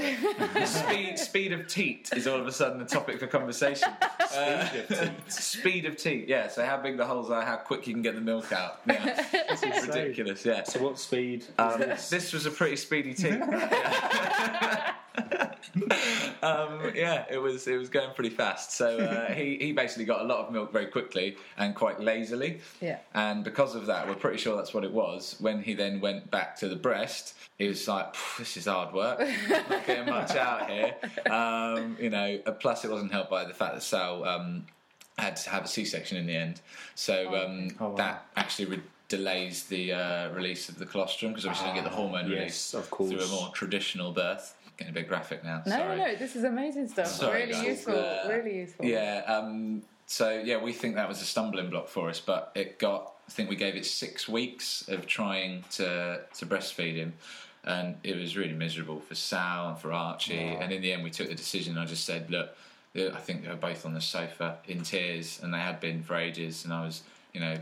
[0.65, 3.89] speed, speed of teat is all of a sudden the topic for conversation.
[4.35, 4.67] Uh,
[5.29, 6.49] speed of teat, yeah.
[6.49, 8.81] So how big the holes are, how quick you can get the milk out.
[8.87, 9.25] Yeah.
[9.33, 9.87] It's insane.
[9.89, 10.63] ridiculous, yeah.
[10.63, 11.41] So what speed?
[11.43, 12.09] is Um, this?
[12.09, 13.39] this was a pretty speedy team.
[16.43, 18.71] um, yeah, it was it was going pretty fast.
[18.71, 22.59] So uh, he he basically got a lot of milk very quickly and quite lazily.
[22.81, 22.99] Yeah.
[23.13, 25.35] And because of that, we're pretty sure that's what it was.
[25.39, 29.19] When he then went back to the breast, he was like, "This is hard work.
[29.69, 30.95] Not getting much out here."
[31.29, 32.39] Um, you know.
[32.45, 34.65] uh, Plus, it wasn't helped by the fact that Sal um,
[35.17, 36.61] had to have a C-section in the end.
[36.95, 37.95] So um, Oh, wow.
[37.95, 41.89] that actually re- delays the uh, release of the colostrum because obviously you don't get
[41.89, 43.11] the hormone Ah, yes, release of course.
[43.11, 44.53] through a more traditional birth.
[44.77, 45.63] Getting a bit graphic now.
[45.65, 45.97] No, sorry.
[45.97, 47.07] no, this is amazing stuff.
[47.07, 47.65] Sorry, really guys.
[47.65, 47.95] useful.
[47.95, 48.85] Uh, really useful.
[48.85, 49.23] Yeah.
[49.25, 53.13] Um, so yeah, we think that was a stumbling block for us, but it got.
[53.27, 57.13] I think we gave it six weeks of trying to to breastfeed him,
[57.63, 60.37] and it was really miserable for Sal and for Archie.
[60.37, 61.77] And in the end, we took the decision.
[61.77, 62.55] I just said, look.
[62.95, 66.15] I think they were both on the sofa in tears, and they had been for
[66.15, 66.63] ages.
[66.63, 67.55] And I was, you know,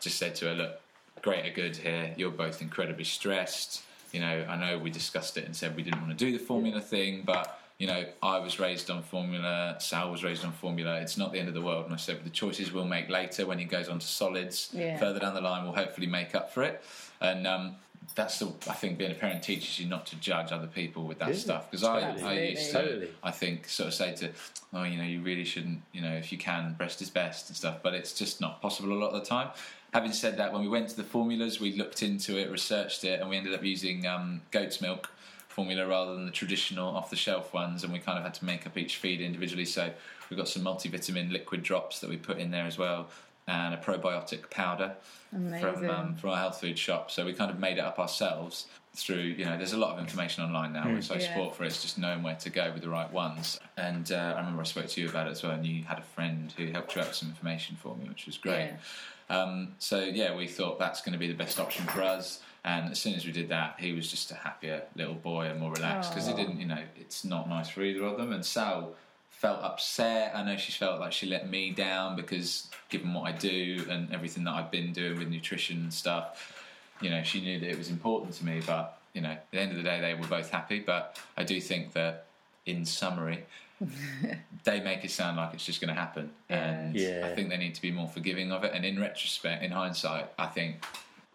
[0.00, 0.80] just said to her, "Look,
[1.20, 2.14] great or good here.
[2.16, 3.82] You're both incredibly stressed.
[4.12, 6.42] You know, I know we discussed it and said we didn't want to do the
[6.42, 9.76] formula thing, but you know, I was raised on formula.
[9.78, 11.00] Sal was raised on formula.
[11.00, 11.86] It's not the end of the world.
[11.86, 14.98] And I said the choices we'll make later when he goes on to solids Yeah.
[14.98, 16.82] further down the line will hopefully make up for it.
[17.22, 17.76] And um,
[18.14, 21.20] that's the I think being a parent teaches you not to judge other people with
[21.20, 23.08] that Yeah, stuff because I, I used to Totally.
[23.22, 24.30] I think sort of say to,
[24.74, 27.56] oh, you know, you really shouldn't, you know, if you can, breast is best and
[27.56, 29.48] stuff, but it's just not possible a lot of the time.
[29.92, 33.20] Having said that, when we went to the formulas, we looked into it, researched it,
[33.20, 35.10] and we ended up using um, goat's milk
[35.48, 38.44] formula rather than the traditional off the shelf ones, and we kind of had to
[38.44, 39.64] make up each feed individually.
[39.64, 39.90] So
[40.28, 43.08] we've got some multivitamin liquid drops that we put in there as well.
[43.48, 44.94] And a probiotic powder
[45.34, 45.74] Amazing.
[45.74, 47.10] from um, from our health food shop.
[47.10, 49.16] So we kind of made it up ourselves through.
[49.22, 50.88] You know, there's a lot of information online now.
[50.88, 51.32] We're so Yeah.
[51.32, 51.64] sport for.
[51.64, 53.58] It's just knowing where to go with the right ones.
[53.76, 55.98] And uh, I remember I spoke to you about it as well, and you had
[55.98, 58.70] a friend who helped you out with some information for me, which was great.
[59.30, 62.42] Um, so yeah, we thought that's going to be the best option for us.
[62.64, 65.58] And as soon as we did that, he was just a happier little boy and
[65.58, 68.32] more relaxed because he didn't, you know, it's not nice for either of them.
[68.32, 68.92] And Sal
[69.30, 70.32] felt upset.
[70.34, 74.12] I know she felt like she let me down because, given what I do and
[74.12, 76.54] everything that I've been doing with nutrition and stuff,
[77.00, 78.60] you know, she knew that it was important to me.
[78.66, 80.80] But you know, at the end of the day, they were both happy.
[80.80, 82.26] But I do think that,
[82.66, 83.44] in summary,
[84.64, 87.22] they make it sound like it's just going to happen, and Yeah.
[87.30, 88.72] I think they need to be more forgiving of it.
[88.74, 90.84] And in retrospect, in hindsight, I think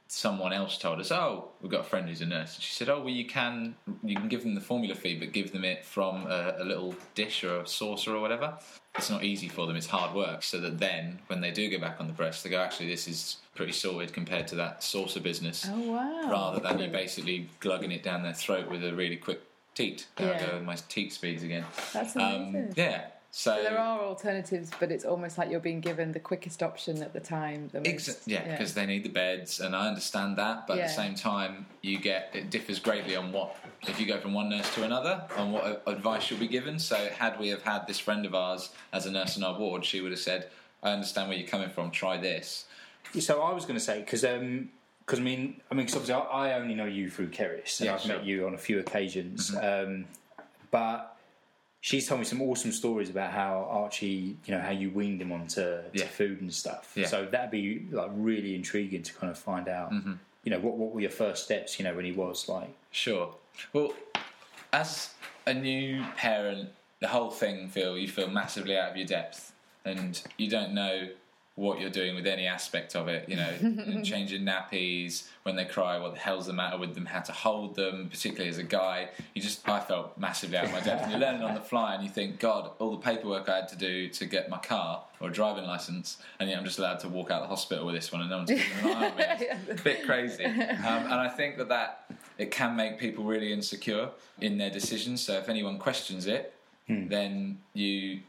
[0.08, 2.90] someone else told us, "Oh, we've got a friend who's a nurse," and she said,
[2.90, 5.84] "Oh, well, you can you can give them the formula feed, but give them it
[5.86, 8.58] from a, a little dish or a saucer or whatever."
[8.98, 10.44] It's not easy for them; it's hard work.
[10.44, 13.08] So that then, when they do go back on the breast, they go, "Actually, this
[13.08, 16.30] is pretty sorted compared to that saucer business." Oh wow.
[16.30, 19.42] rather than you basically glugging it down their throat with a really quick
[19.76, 20.08] teat.
[20.16, 20.48] There I Yeah.
[20.48, 21.66] go with my teat speeds again.
[21.94, 22.74] That's Um, amazing.
[22.76, 23.08] yeah.
[23.32, 27.04] So, So there are alternatives, but it's almost like you're being given the quickest option
[27.04, 27.68] at the time.
[27.74, 30.66] The most, Exa- yeah, because they need the beds, and I understand that.
[30.68, 33.58] But at the same time, you get it differs greatly on what
[33.90, 36.80] if you go from one nurse to another on what advice you'll be given.
[36.80, 39.84] So, had we have had this friend of ours as a nurse in our ward,
[39.84, 40.50] she would have said,
[40.82, 41.92] "I understand where you're coming from.
[41.92, 42.64] Try this."
[43.20, 44.24] So I was going to say because
[45.06, 47.86] because I mean I mean 'cause obviously I, I only know you through Keris and
[47.88, 48.12] Yeah, I've sure.
[48.12, 48.18] Mm-hmm.
[48.22, 50.06] met you on a few occasions, um,
[50.72, 51.16] but
[51.82, 55.32] she's told me some awesome stories about how Archie, you know, how you weaned him
[55.32, 56.06] onto to Yeah.
[56.08, 56.94] food and stuff.
[56.96, 57.06] Yeah.
[57.08, 59.94] So that'd be like really intriguing to kind of find out.
[60.44, 61.80] You know, what what were your first steps?
[61.80, 63.34] You know, when he was like, Sure.
[63.74, 63.94] Well,
[64.74, 65.10] as
[65.48, 69.54] a new parent, the whole thing feel you feel massively out of your depth,
[69.86, 71.10] and you don't know
[71.56, 73.30] what you're doing with any aspect of it.
[73.30, 77.06] You know, changing nappies when they cry, what the hell's the matter with them?
[77.06, 79.10] How to hold them, particularly as a guy.
[79.34, 81.04] You just, I felt massively out of my depth.
[81.04, 83.70] And you're learning on the fly, and you think, God, all the paperwork I had
[83.70, 87.00] to do to get my car or a driving license, and yet I'm just allowed
[87.00, 89.18] to walk out the hospital with this one, and no one's keeping an eye on
[89.18, 89.24] me.
[89.70, 90.44] It's a bit crazy.
[90.44, 94.10] Um, and I think that that it can make people really insecure
[94.42, 95.22] in their decisions.
[95.22, 96.54] So if anyone questions it,
[96.88, 98.20] then you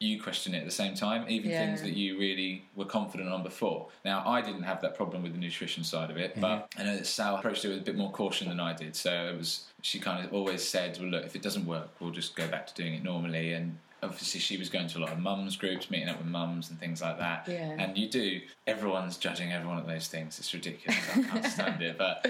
[0.00, 1.66] you question it at the same time, even Yeah.
[1.66, 3.88] things that you really were confident on before.
[4.02, 6.80] Now, I didn't have that problem with the nutrition side of it, but mm-hmm.
[6.80, 8.96] I know that Sal approached it with a bit more caution than I did.
[8.96, 12.12] So it was she kind of always said, "Well, look, if it doesn't work, we'll
[12.12, 15.12] just go back to doing it normally." And obviously, she was going to a lot
[15.12, 17.46] of mums groups, meeting up with mums and things like that.
[17.46, 17.76] Yeah.
[17.78, 18.40] And you do.
[18.66, 20.38] Everyone's judging everyone at those things.
[20.38, 20.98] It's ridiculous.
[21.14, 22.26] I can't stand it, but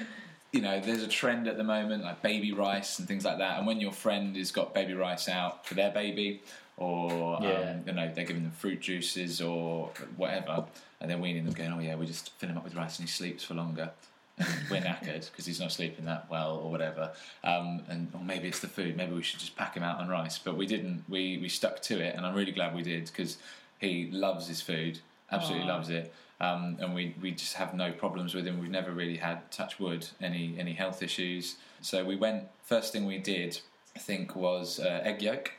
[0.53, 3.59] you know, there's a trend at the moment like baby rice and things like that.
[3.59, 6.43] And when your friend has got baby rice out for their baby,
[6.81, 7.49] or Yeah.
[7.77, 10.65] um, you know, they're giving them fruit juices or whatever,
[11.01, 13.09] and they're weaning them, going, "Oh yeah, we just fill him up with rice and
[13.09, 13.91] he sleeps for longer."
[14.39, 17.13] And we're knackered because he's not sleeping that well or whatever.
[17.45, 18.97] Um, and or maybe it's the food.
[18.97, 20.39] Maybe we should just pack him out on rice.
[20.39, 21.05] But we didn't.
[21.09, 23.37] We we stuck to it, and I'm really glad we did because
[23.79, 24.99] he loves his food.
[25.31, 25.75] Absolutely Aw.
[25.75, 26.13] loves it.
[26.41, 28.59] Um, and we, we just have no problems with him.
[28.59, 31.57] We've never really had touch wood any any health issues.
[31.83, 32.45] So we went.
[32.65, 33.61] First thing we did,
[33.95, 35.53] I think, was uh, egg yolk.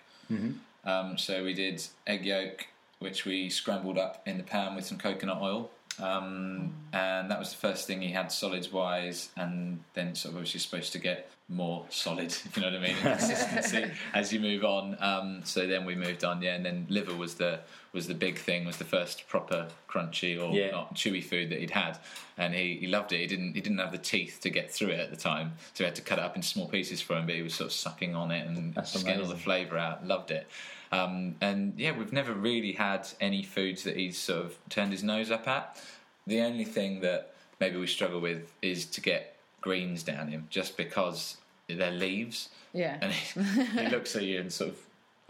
[0.84, 2.68] Um, so we did egg yolk,
[3.00, 5.70] which we scrambled up in the pan with some coconut oil.
[6.02, 10.38] Um, and that was the first thing he had solids wise, and then sort of
[10.38, 14.40] obviously supposed to get more solid, if you know what I mean, consistency as you
[14.40, 14.98] move on.
[15.00, 17.60] Um, so then we moved on, yeah, and then liver was the
[17.94, 20.72] was the big thing, was the first proper crunchy or Yeah.
[20.72, 22.00] not chewy food that he'd had,
[22.38, 23.20] and he, he loved it.
[23.20, 25.84] He didn't he didn't have the teeth to get through it at the time, so
[25.84, 27.26] we had to cut it up in small pieces for him.
[27.26, 29.78] But he was sort of sucking on it and That's just getting all the flavour
[29.78, 30.06] out.
[30.08, 30.48] Loved it.
[30.92, 35.04] Um, and yeah, we've never really had any foods that he's sort of turned his
[35.04, 35.82] nose up at.
[36.28, 40.76] The only thing that maybe we struggle with is to get greens down him, just
[40.78, 42.98] because they're leaves, Yeah.
[43.02, 44.78] and he, he looks at you and sort of.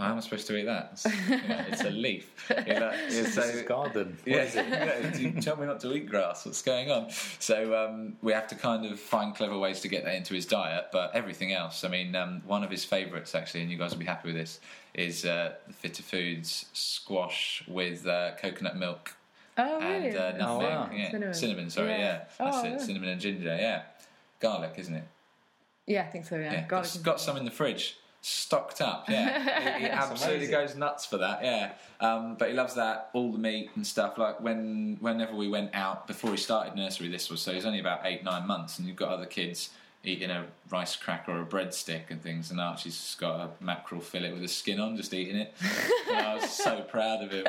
[0.02, 0.90] How am I supposed to eat that?
[0.94, 2.50] It's, you know, it's a leaf.
[2.50, 6.46] Like- you're "This so- is garden." yeah, yeah, you tell me not to eat grass.
[6.46, 7.10] What's going on?
[7.40, 10.46] So um, we have to kind of find clever ways to get that into his
[10.46, 10.88] diet.
[10.92, 14.00] But everything else, I mean, um, one of his favourites actually, and you guys will
[14.00, 14.60] be happy with this,
[14.94, 19.16] is uh, the Fitter Foods squash with uh, coconut milk
[19.58, 20.18] oh, and really?
[20.18, 20.42] uh, nutmeg.
[20.48, 20.90] Oh, wow.
[20.94, 21.12] yeah.
[21.12, 21.34] Cinnamon.
[21.34, 21.70] cinnamon.
[21.70, 21.98] Sorry, Yeah.
[22.00, 22.70] yeah, that's Oh, it.
[22.72, 22.78] yeah.
[22.78, 23.56] Cinnamon and ginger.
[23.60, 23.84] Yeah,
[24.40, 25.04] garlic, isn't it?
[25.88, 26.36] Yeah, I think so.
[26.38, 29.10] Yeah, Yeah, Garlic got, and- got some in the fridge, stocked up.
[29.10, 30.52] Yeah, he, he absolutely amazing.
[30.52, 31.44] goes nuts for that.
[31.44, 34.18] Yeah, um, but he loves that all the meat and stuff.
[34.18, 37.80] Like when whenever we went out before he started nursery, this was so he's only
[37.80, 39.72] about eight nine months, and you've got other kids
[40.04, 44.02] eating a rice cracker or a breadstick and things, and Archie's just got a mackerel
[44.02, 45.54] fillet with a skin on, just eating it.
[46.10, 47.44] and I was so proud of him.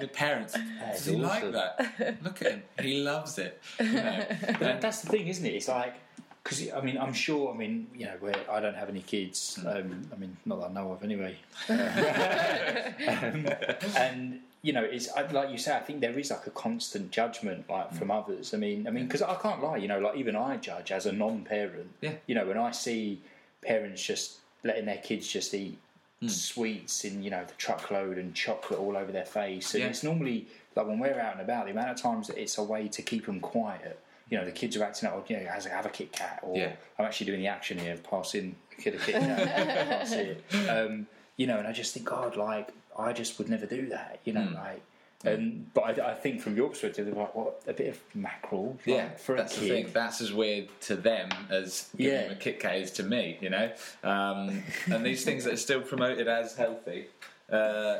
[0.00, 2.16] The parents, That's does he like that?
[2.24, 3.60] Look at him, he loves it.
[3.78, 4.26] You know?
[4.58, 5.54] But that's the thing, isn't it?
[5.54, 5.94] It's like
[6.42, 7.52] because I mean, I'm sure.
[7.54, 9.58] I mean, you know, where I don't have any kids.
[9.66, 11.36] Um, I mean, not that I know of, anyway.
[11.68, 13.46] um,
[13.96, 15.74] and you know, it's I- like you say.
[15.76, 18.54] I think there is like a constant judgment, like from others.
[18.54, 19.76] I mean, I mean, because I can't lie.
[19.76, 21.90] You know, like even I judge as a non-parent.
[22.00, 22.14] Yeah.
[22.26, 23.20] You know, when I see
[23.62, 25.78] parents just letting their kids just eat
[26.28, 29.88] sweets in you know the truckload and chocolate all over their face, and Yeah.
[29.90, 32.62] it's normally like when we're out and about, the amount of times that it's a
[32.62, 33.98] way to keep them quiet.
[34.32, 36.56] You know, the kids are acting out, you know, as have a Kit Kat, or
[36.56, 36.72] Yeah.
[36.98, 39.46] I'm actually doing the action here of passing a kid a Kit Kat.
[39.88, 40.42] pass it.
[40.70, 44.20] Um, you know, and I just think, God, like, I just would never do that,
[44.24, 44.54] you know, Hmm.
[44.54, 44.82] like.
[45.24, 48.70] And, but I, I think from your perspective, they're like, what, a bit of mackerel
[48.86, 49.90] like, Yeah, for that's a the thing.
[49.92, 52.22] That's as weird to them as giving Yeah.
[52.22, 53.70] them a Kit Kat is to me, you know.
[54.02, 57.04] Um, and these things that are still promoted as healthy,
[57.50, 57.98] uh,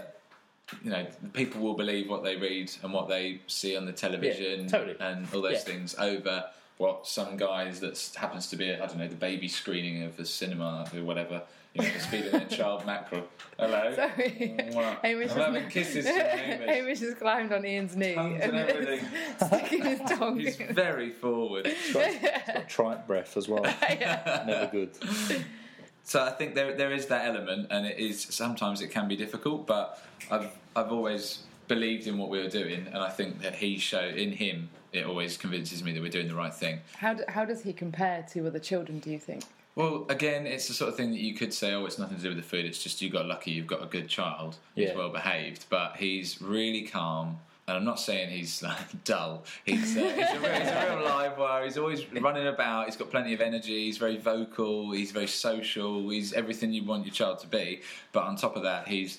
[0.82, 4.68] you know, people will believe what they read and what they see on the television
[4.68, 4.96] totally.
[5.00, 5.58] and all those Yeah.
[5.58, 6.44] things over
[6.78, 10.24] what some guys that happens to be, I don't know, the baby screening of the
[10.24, 11.42] cinema or whatever.
[11.74, 13.24] You know, is feeding their child mackerel.
[13.58, 13.94] Hello.
[13.94, 14.54] Sorry.
[14.72, 14.98] Mwah.
[15.02, 16.68] Hamish I'm has- having kisses from Hamish.
[16.68, 19.08] Hamish has climbed on Ian's knee Tongues and everything.
[19.46, 20.38] sticking his tongue.
[20.38, 21.72] He's very forward.
[21.94, 23.62] Got trite breath as well.
[23.62, 24.90] Never good.
[26.04, 29.16] So I think there there is that element, and it is sometimes it can be
[29.16, 29.66] difficult.
[29.66, 33.78] But I've I've always believed in what we were doing, and I think that he
[33.78, 36.80] show in him it always convinces me that we're doing the right thing.
[36.98, 38.98] How, do, how does he compare to other children?
[38.98, 39.42] Do you think?
[39.74, 42.22] Well, again, it's the sort of thing that you could say, oh, it's nothing to
[42.22, 42.66] do with the food.
[42.66, 43.52] It's just you got lucky.
[43.52, 44.56] You've got a good child.
[44.74, 44.96] He's Yeah.
[44.96, 47.38] well behaved, but he's really calm.
[47.68, 49.44] And I'm not saying he's like dull.
[49.64, 51.64] He's, uh, he's, a, real, he's a real live wire.
[51.64, 52.86] He's always running about.
[52.86, 53.84] He's got plenty of energy.
[53.84, 54.90] He's very vocal.
[54.90, 56.08] He's very social.
[56.08, 57.82] He's everything you want your child to be.
[58.12, 59.18] But on top of that, he's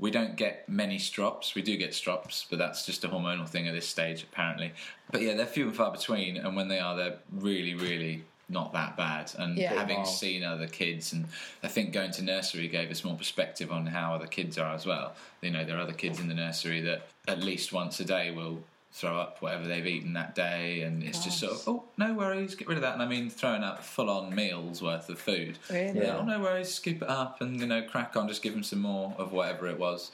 [0.00, 1.54] we don't get many strops.
[1.54, 4.72] We do get strops, but that's just a hormonal thing at this stage, apparently.
[5.12, 8.72] But yeah, they're few and far between, and when they are, they're really, really not
[8.72, 9.32] that bad.
[9.38, 9.74] And Yeah.
[9.74, 10.04] having Wow.
[10.04, 11.26] seen other kids, and
[11.62, 14.84] I think going to nursery gave us more perspective on how other kids are as
[14.84, 15.14] well.
[15.40, 18.30] You know, there are other kids in the nursery that at least once a day
[18.30, 22.12] will throw up whatever they've eaten that day, and it's just sort of, oh, no
[22.12, 22.94] worries, get rid of that.
[22.94, 25.58] And I mean, throwing up full on meals worth of food.
[25.70, 26.00] Really?
[26.00, 28.64] Yeah, oh, no worries, scoop it up and, you know, crack on, just give them
[28.64, 30.10] some more of whatever it was.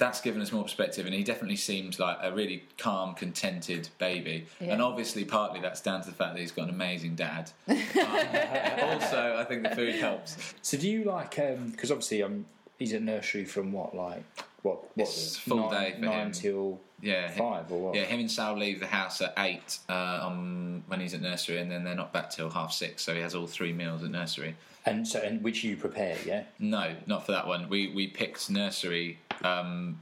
[0.00, 4.46] That's given us more perspective, and he definitely seems like a really calm, contented baby.
[4.58, 4.72] Yeah.
[4.72, 7.50] And obviously, partly that's down to the fact that he's got an amazing dad.
[7.66, 7.76] But
[8.82, 10.54] also, I think the food helps.
[10.62, 11.36] So do you like?
[11.36, 12.46] Because obviously, um,
[12.78, 14.24] he's at nursery from what, like
[14.62, 14.84] what?
[14.96, 16.32] what It's full nine, day for nine him.
[16.32, 17.94] till Yeah, five or what?
[17.94, 21.58] Yeah, him and Sal leave the house at eight uh, on when he's at nursery,
[21.58, 23.02] and then they're not back till half six.
[23.02, 24.56] So he has all three meals at nursery.
[24.86, 26.44] And so, and which you prepare, yeah.
[26.58, 27.68] No, not for that one.
[27.68, 30.00] We we picked nursery um,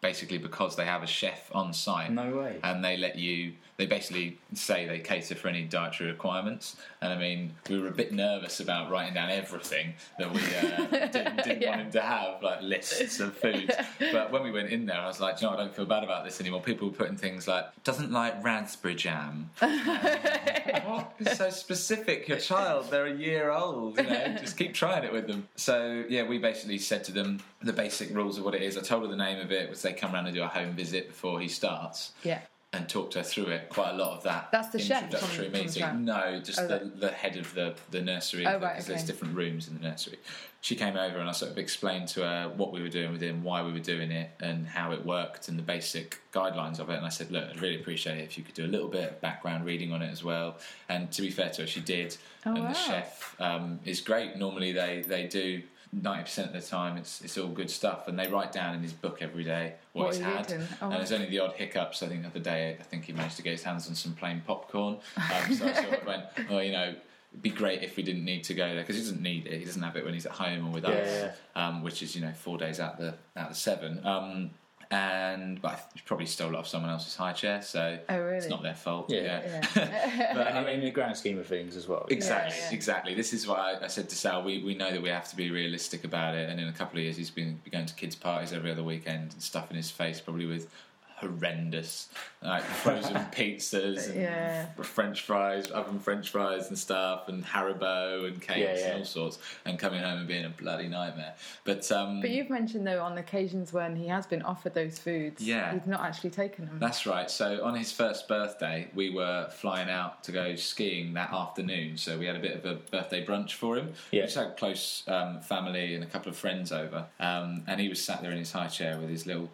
[0.00, 2.12] basically because they have a chef on site.
[2.12, 2.58] No way.
[2.62, 3.52] And they let you.
[3.76, 6.76] They basically say they cater for any dietary requirements.
[7.02, 10.86] And I mean, we were a bit nervous about writing down everything that we uh,
[11.08, 11.70] didn't, didn't Yeah.
[11.70, 13.74] want him to have, like lists of foods.
[14.00, 15.58] But when we went in there, I was like, "Do you know.
[15.58, 16.62] I don't feel bad about this anymore.
[16.62, 19.50] People were putting things like doesn't like raspberry jam.
[19.60, 21.12] what?
[21.18, 22.28] It's so specific.
[22.28, 23.98] Your child, they're a year old.
[23.98, 25.48] You know, just keep trying it with them.
[25.56, 28.78] So yeah, we basically said to them the basic rules of what it is.
[28.78, 30.72] I told her the name of it was they come around and do a home
[30.72, 32.12] visit before he starts.
[32.22, 32.40] Yeah.
[32.72, 33.70] And talked her through it.
[33.70, 34.48] Quite a lot of that.
[34.52, 36.04] That's the introductory comes meeting.
[36.04, 37.00] No, just Oh, the, right.
[37.00, 38.46] the head of the the nursery.
[38.46, 40.18] Oh, right, because there's different rooms in the nursery.
[40.60, 43.22] She came over and I sort of explained to her what we were doing with
[43.22, 46.90] him, why we were doing it, and how it worked, and the basic guidelines of
[46.90, 46.96] it.
[46.96, 49.10] And I said, look, I'd really appreciate it if you could do a little bit
[49.12, 50.58] of background reading on it as well.
[50.90, 52.16] And to be fair to her, she did.
[52.44, 52.68] Oh, and wow.
[52.68, 54.36] the chef um, is great.
[54.36, 55.62] Normally they they do.
[56.00, 58.92] 90% of the time, it's it's all good stuff, and they write down in his
[58.92, 60.46] book every day what, What he's had.
[60.52, 60.96] Oh, and wow.
[60.98, 62.02] there's only the odd hiccups.
[62.02, 64.12] I think the other day, I think he managed to get his hands on some
[64.14, 64.98] plain popcorn.
[65.16, 66.94] Um, so I sort of went, well, you know,
[67.32, 69.58] it'd be great if we didn't need to go there because he doesn't need it.
[69.58, 70.90] He doesn't have it when he's at home or with Yeah,
[71.30, 74.04] us, Um, which is you know four days out the out of the seven.
[74.06, 74.50] Um,
[74.90, 78.36] and but I probably stole off someone else's high chair, so Oh, really?
[78.36, 79.10] it's not their fault.
[79.10, 79.42] Yeah.
[79.76, 80.32] Yeah.
[80.34, 82.06] but I in, in mean, the grand scheme of things as well.
[82.08, 82.74] Exactly, Yeah, yeah.
[82.74, 83.14] exactly.
[83.14, 84.42] This is what I, I said to Sal.
[84.42, 86.98] We, we know that we have to be realistic about it, and in a couple
[86.98, 90.20] of years, he's been going to kids' parties every other weekend and stuffing his face
[90.20, 90.68] probably with
[91.16, 92.08] horrendous
[92.42, 94.66] like frozen pizzas and Yeah.
[94.82, 98.86] French fries, oven French fries and stuff, and Haribo and cakes Yeah, yeah.
[98.90, 101.34] and all sorts, and coming home and being a bloody nightmare.
[101.64, 105.42] But um, But you've mentioned though on occasions when he has been offered those foods,
[105.42, 105.72] Yeah.
[105.72, 106.78] he's not actually taken them.
[106.78, 107.30] That's right.
[107.30, 111.96] So on his first birthday, we were flying out to go skiing that afternoon.
[111.96, 113.92] So we had a bit of a birthday brunch for him.
[114.12, 114.20] Yeah.
[114.22, 117.88] We just had close um, family and a couple of friends over, um, and he
[117.88, 119.48] was sat there in his high chair with his little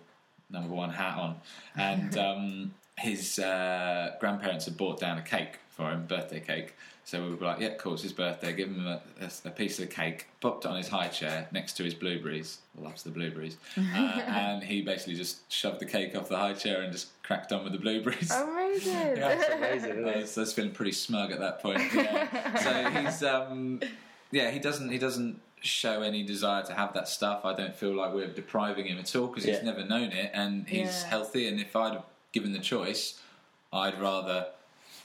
[0.52, 1.36] number one hat on,
[1.76, 6.74] and um, his uh, grandparents had bought down a cake for him, birthday cake.
[7.04, 8.52] So we were like, "Yeah, cool, it's his birthday.
[8.52, 11.48] Give him a, a, a piece of the cake." Popped it on his high chair
[11.50, 12.58] next to his blueberries.
[12.78, 16.82] Loves the blueberries, uh, and he basically just shoved the cake off the high chair
[16.82, 18.30] and just cracked on with the blueberries.
[18.72, 19.14] Amazing.
[19.14, 21.82] That's amazing, isn't I was, I was feeling pretty smug at that point.
[21.92, 22.56] Yeah.
[22.56, 23.80] so he's, um,
[24.30, 27.44] yeah, he doesn't, he doesn't show any desire to have that stuff.
[27.44, 29.54] I don't feel like we're depriving him at all because Yeah.
[29.54, 31.08] he's never known it and he's Yeah.
[31.08, 31.48] healthy.
[31.48, 33.20] And if I'd given the choice,
[33.72, 34.46] I'd rather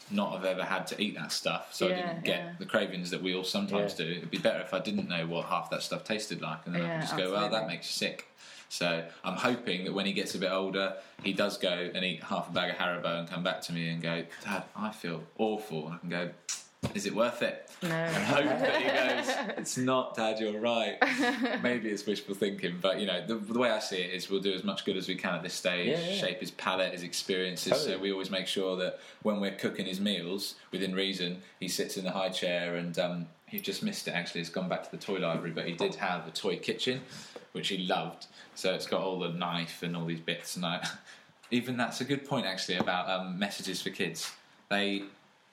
[0.10, 2.54] not have ever had to eat that stuff, so I didn't get yeah.
[2.60, 4.06] the cravings that we all sometimes Yeah.
[4.06, 4.12] do.
[4.14, 6.82] It'd be better if I didn't know what half that stuff tasted like, and then
[6.82, 8.28] I Yeah, could just go, "Well, that makes you sick."
[8.70, 12.24] So I'm hoping that when he gets a bit older, he does go and eat
[12.24, 15.24] half a bag of Haribo and come back to me and go, "Dad, I feel
[15.38, 16.30] awful." And I can go,
[16.94, 17.90] "Is it worth it?" No.
[17.90, 20.40] And hope that he goes, "It's not, Dad.
[20.40, 20.98] You're right."
[21.64, 24.42] Maybe it's wishful thinking, but you know, the, the way I see it is, we'll
[24.42, 26.16] do as much good as we can at this stage, Yeah, yeah.
[26.16, 27.82] shape his palate, his experiences.
[27.82, 31.98] So we always make sure that when we're cooking his meals, within reason, he sits
[31.98, 32.98] in the high chair and.
[32.98, 34.42] Um, he just missed it actually.
[34.42, 37.02] He's gone back to the toy library, but he did have a toy kitchen,
[37.54, 38.28] which he loved.
[38.56, 40.58] So it's got all the knife and all these bits.
[40.58, 40.86] And I,
[41.52, 44.34] even that's a good point actually about um, messages for kids.
[44.70, 45.04] They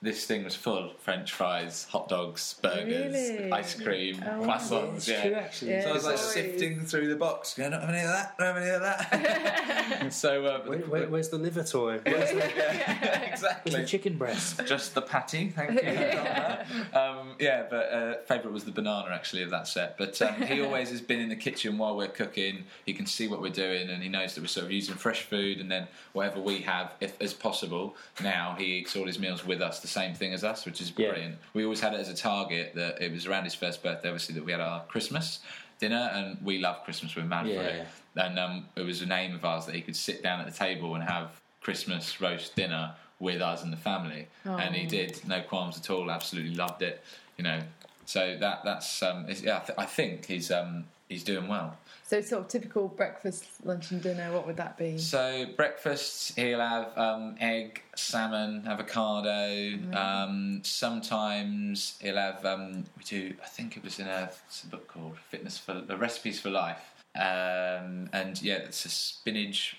[0.05, 3.51] this thing was full French fries, hot dogs, burgers, Really?
[3.51, 4.97] ice cream, Oh, croissants.
[4.97, 5.23] It's yeah.
[5.23, 5.71] true, actually.
[5.73, 5.83] Yeah.
[5.85, 6.33] So I was like Sorry.
[6.51, 10.13] sifting through the box, going, "Don't have any of that, don't have any of that."
[10.13, 11.99] so, uh, but Where, the- where, where's the liver toy?
[12.07, 13.85] Where's the, yeah, where's the exactly.
[13.87, 14.61] chicken breast?
[14.67, 16.99] Just the patty, thank you.
[16.99, 19.97] um, yeah, but uh, favourite was the banana actually of that set.
[19.99, 22.65] But um, he always has been in the kitchen while we're cooking.
[22.87, 25.23] He can see what we're doing, and he knows that we're sort of using fresh
[25.23, 25.61] food.
[25.61, 29.61] And then whatever we have, if as possible, now he eats all his meals with
[29.63, 31.11] us, the same thing as us, which is Yeah.
[31.11, 31.37] brilliant.
[31.55, 34.35] We always had it as a target that it was around his first birthday, obviously,
[34.35, 35.39] that we had our Christmas
[35.79, 37.15] dinner, and we love Christmas.
[37.17, 37.87] We're mad for it.
[38.17, 40.53] And um, it was a name of ours that he could sit down at the
[40.67, 45.41] table and have Christmas roast dinner with us and the family, and he did no
[45.41, 46.11] qualms at all.
[46.11, 47.03] Absolutely loved it,
[47.39, 47.61] you know.
[48.07, 49.57] So that that's um, it's, yeah.
[49.59, 51.77] I, th- I think he's um, he's doing well.
[52.07, 54.31] So sort of typical breakfast, lunch, and dinner.
[54.31, 54.99] What would that be?
[54.99, 59.79] So breakfast, he'll have um, egg, salmon, avocado.
[59.95, 62.45] Um, sometimes he'll have.
[62.45, 63.35] Um, we do.
[63.43, 66.93] I think it was in a, a book called Fitness for the Recipes for Life.
[67.17, 69.79] Um, and yeah, it's a spinach,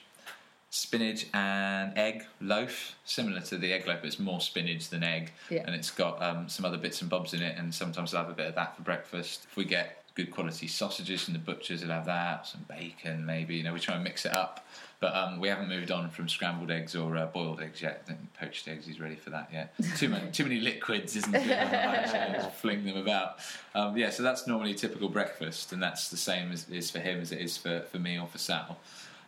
[0.72, 5.32] spinach and egg loaf, similar to the egg loaf, but it's more spinach than egg.
[5.52, 5.64] Yeah.
[5.68, 7.56] And it's got um, some other bits and bobs in it.
[7.60, 9.46] And sometimes I'll have a bit of that for breakfast.
[9.48, 12.48] If we get good quality sausages from the butchers, we'll have that.
[12.48, 13.56] Some bacon, maybe.
[13.56, 14.66] You know, we try and mix it up.
[15.02, 18.04] But um, we haven't moved on from scrambled eggs or uh, boiled eggs yet.
[18.04, 19.74] I think poached eggs he's ready for that yet.
[19.98, 21.48] Too many, too many liquids, isn't it?
[22.34, 23.40] Just fling them about.
[23.76, 27.00] Um, yeah, so that's normally a typical breakfast, and that's the same as is for
[27.00, 28.78] him as it is for, for me or for Sal.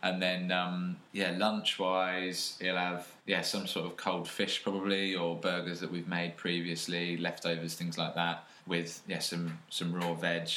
[0.02, 5.14] And then, um, yeah, lunch wise, he'll have yeah some sort of cold fish probably,
[5.14, 10.14] or burgers that we've made previously, leftovers, things like that, with yeah some some raw
[10.14, 10.48] veg,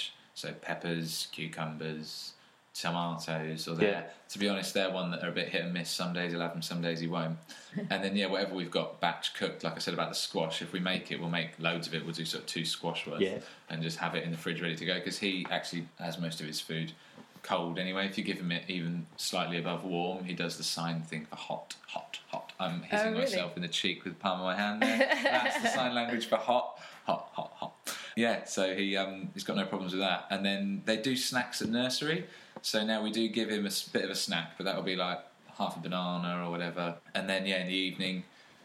[0.41, 2.33] so peppers, cucumbers,
[2.73, 3.67] tomatoes.
[3.67, 4.03] Or Yeah.
[4.29, 5.89] to be honest, they're one that are a bit hit and miss.
[5.89, 7.37] Some days he'll have them, some days he won't.
[7.91, 10.73] and then yeah, whatever we've got batch cooked, like I said about the squash, if
[10.73, 12.03] we make it, we'll make loads of it.
[12.03, 13.37] We'll do sort of two squash worth, Yeah.
[13.69, 16.41] and just have it in the fridge ready to go because he actually has most
[16.41, 16.93] of his food
[17.43, 18.07] cold anyway.
[18.07, 21.35] If you give him it even slightly above warm, he does the sign thing for
[21.35, 22.53] hot, hot, hot.
[22.59, 23.19] I'm hitting Oh, really?
[23.25, 24.81] myself in the cheek with the palm of my hand.
[24.81, 24.97] There.
[25.23, 27.73] That's the sign language for hot, hot, hot, hot.
[28.16, 30.28] Yeah, so he um, he's got no problems with that.
[30.30, 32.26] And then they do snacks at nursery,
[32.62, 34.95] so now we do give him a bit of a snack, but that will be
[34.95, 35.20] like
[35.57, 36.95] half a banana or whatever.
[37.14, 38.24] And then yeah, in the evening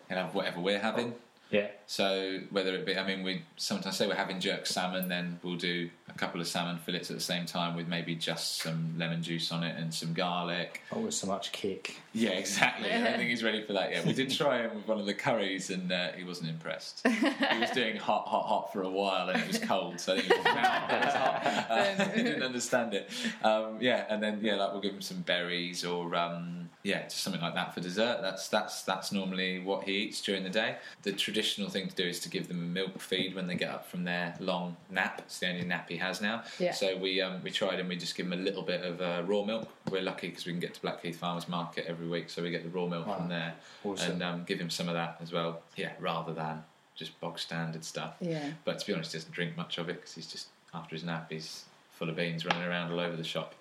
[0.08, 1.14] he'll have whatever we're having.
[1.50, 1.68] Yeah.
[1.86, 5.56] So whether it be, I mean, we sometimes say we're having jerk salmon, then we'll
[5.56, 9.22] do a couple of salmon fillets at the same time with maybe just some lemon
[9.22, 10.82] juice on it and some garlic.
[10.90, 11.96] Always so much kick.
[12.12, 12.90] Yeah, exactly.
[12.90, 14.04] I don't think he's ready for that yet.
[14.04, 17.06] We did try him with one of the curries, and uh, he wasn't impressed.
[17.06, 20.28] he was doing hot, hot, hot for a while, and it was cold, so it
[20.28, 20.46] was.
[20.46, 23.08] Uh, he didn't understand it.
[23.44, 26.14] Um, yeah, and then yeah, like we'll give him some berries or.
[26.16, 28.18] Um, yeah, just something like that for dessert.
[28.22, 30.76] That's that's that's normally what he eats during the day.
[31.02, 33.70] The traditional thing to do is to give them a milk feed when they get
[33.70, 35.20] up from their long nap.
[35.24, 36.44] It's the only nap he has now.
[36.60, 36.70] Yeah.
[36.72, 39.24] So we um, we tried and we just give him a little bit of uh,
[39.26, 39.68] raw milk.
[39.90, 42.62] We're lucky because we can get to Blackheath Farmers Market every week, so we get
[42.62, 43.16] the raw milk Wow.
[43.16, 44.12] from there Awesome.
[44.12, 45.62] and um, give him some of that as well.
[45.76, 46.62] Yeah, rather than
[46.94, 48.14] just bog standard stuff.
[48.20, 48.50] Yeah.
[48.64, 51.02] But to be honest, he doesn't drink much of it because he's just after his
[51.02, 53.54] nap, he's full of beans running around all over the shop.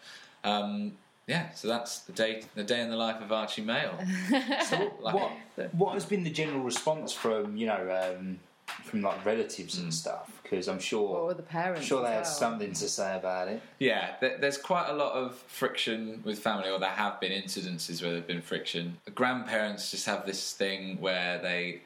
[0.43, 0.93] Um,
[1.27, 3.97] yeah, so that's the day the day in the life of Archie Male.
[4.69, 5.31] So Like- what
[5.73, 8.39] what has been the general response from you know um,
[8.83, 10.31] from like relatives and stuff?
[10.43, 11.81] Because I'm sure were the parents?
[11.81, 12.31] I'm sure they as had well?
[12.51, 13.61] something to say about it.
[13.79, 18.01] Yeah, there, there's quite a lot of friction with family, or there have been incidences
[18.03, 18.97] where there've been friction.
[19.15, 21.81] Grandparents just have this thing where they,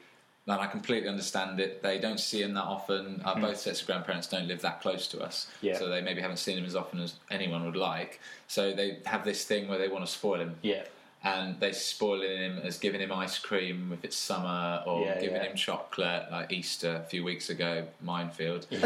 [0.46, 1.82] and I completely understand it.
[1.82, 3.22] They don't see him that often.
[3.24, 5.78] Uh, both sets of grandparents don't live that close to us, Yeah.
[5.78, 8.20] so they maybe haven't seen him as often as anyone would like.
[8.48, 10.56] So they have this thing where they want to spoil him.
[10.62, 10.82] Yeah.
[11.22, 15.36] And they're spoiling him as giving him ice cream if it's summer or Yeah, giving
[15.36, 15.50] yeah.
[15.50, 18.66] him chocolate like Easter a few weeks ago, minefield.
[18.72, 18.80] Um,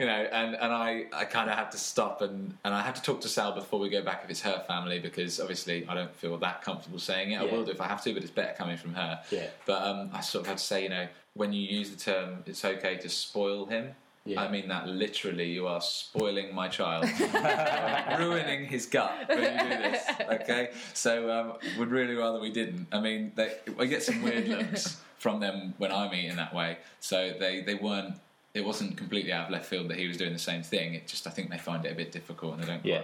[0.00, 2.94] you know, and, and I, I kind of had to stop and, and I had
[2.94, 5.94] to talk to Sal before we go back if it's her family because obviously I
[5.94, 7.36] don't feel that comfortable saying it.
[7.40, 9.20] I will do if I have to, but it's better coming from her.
[9.30, 9.48] Yeah.
[9.66, 12.42] But um, I sort of had to say, you know, when you use the term,
[12.46, 13.90] it's okay to spoil him.
[14.24, 14.42] Yeah.
[14.42, 15.50] I mean that literally.
[15.50, 17.06] You are spoiling my child,
[18.18, 20.04] ruining his gut when you do this.
[20.30, 22.86] Okay, so um, would really rather we didn't.
[22.92, 26.78] I mean, they, I get some weird looks from them when I'm eating that way.
[27.00, 28.16] So they they weren't.
[28.52, 30.94] It wasn't completely out of left field that he was doing the same thing.
[30.94, 33.02] It just I think they find it a bit difficult and they don't Yeah.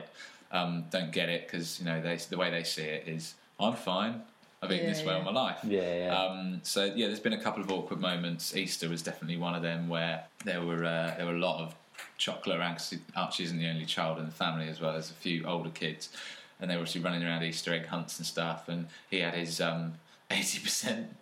[0.50, 3.34] quite, um, don't get it because you know they the way they see it is
[3.58, 4.22] I'm fine.
[4.66, 5.18] I've eaten Yeah, this way yeah.
[5.18, 5.58] all my life.
[5.64, 6.14] Yeah, yeah.
[6.22, 8.56] Um, so yeah, there's been a couple of awkward moments.
[8.56, 11.74] Easter was definitely one of them where there were uh, there were a lot of
[12.18, 12.74] chocolate around.
[12.76, 15.70] 'cause Archie isn't the only child in the family as well as a few older
[15.70, 16.08] kids,
[16.60, 18.68] and they were obviously running around Easter egg hunts and stuff.
[18.68, 19.94] And he had his um,
[20.30, 21.16] eighty percent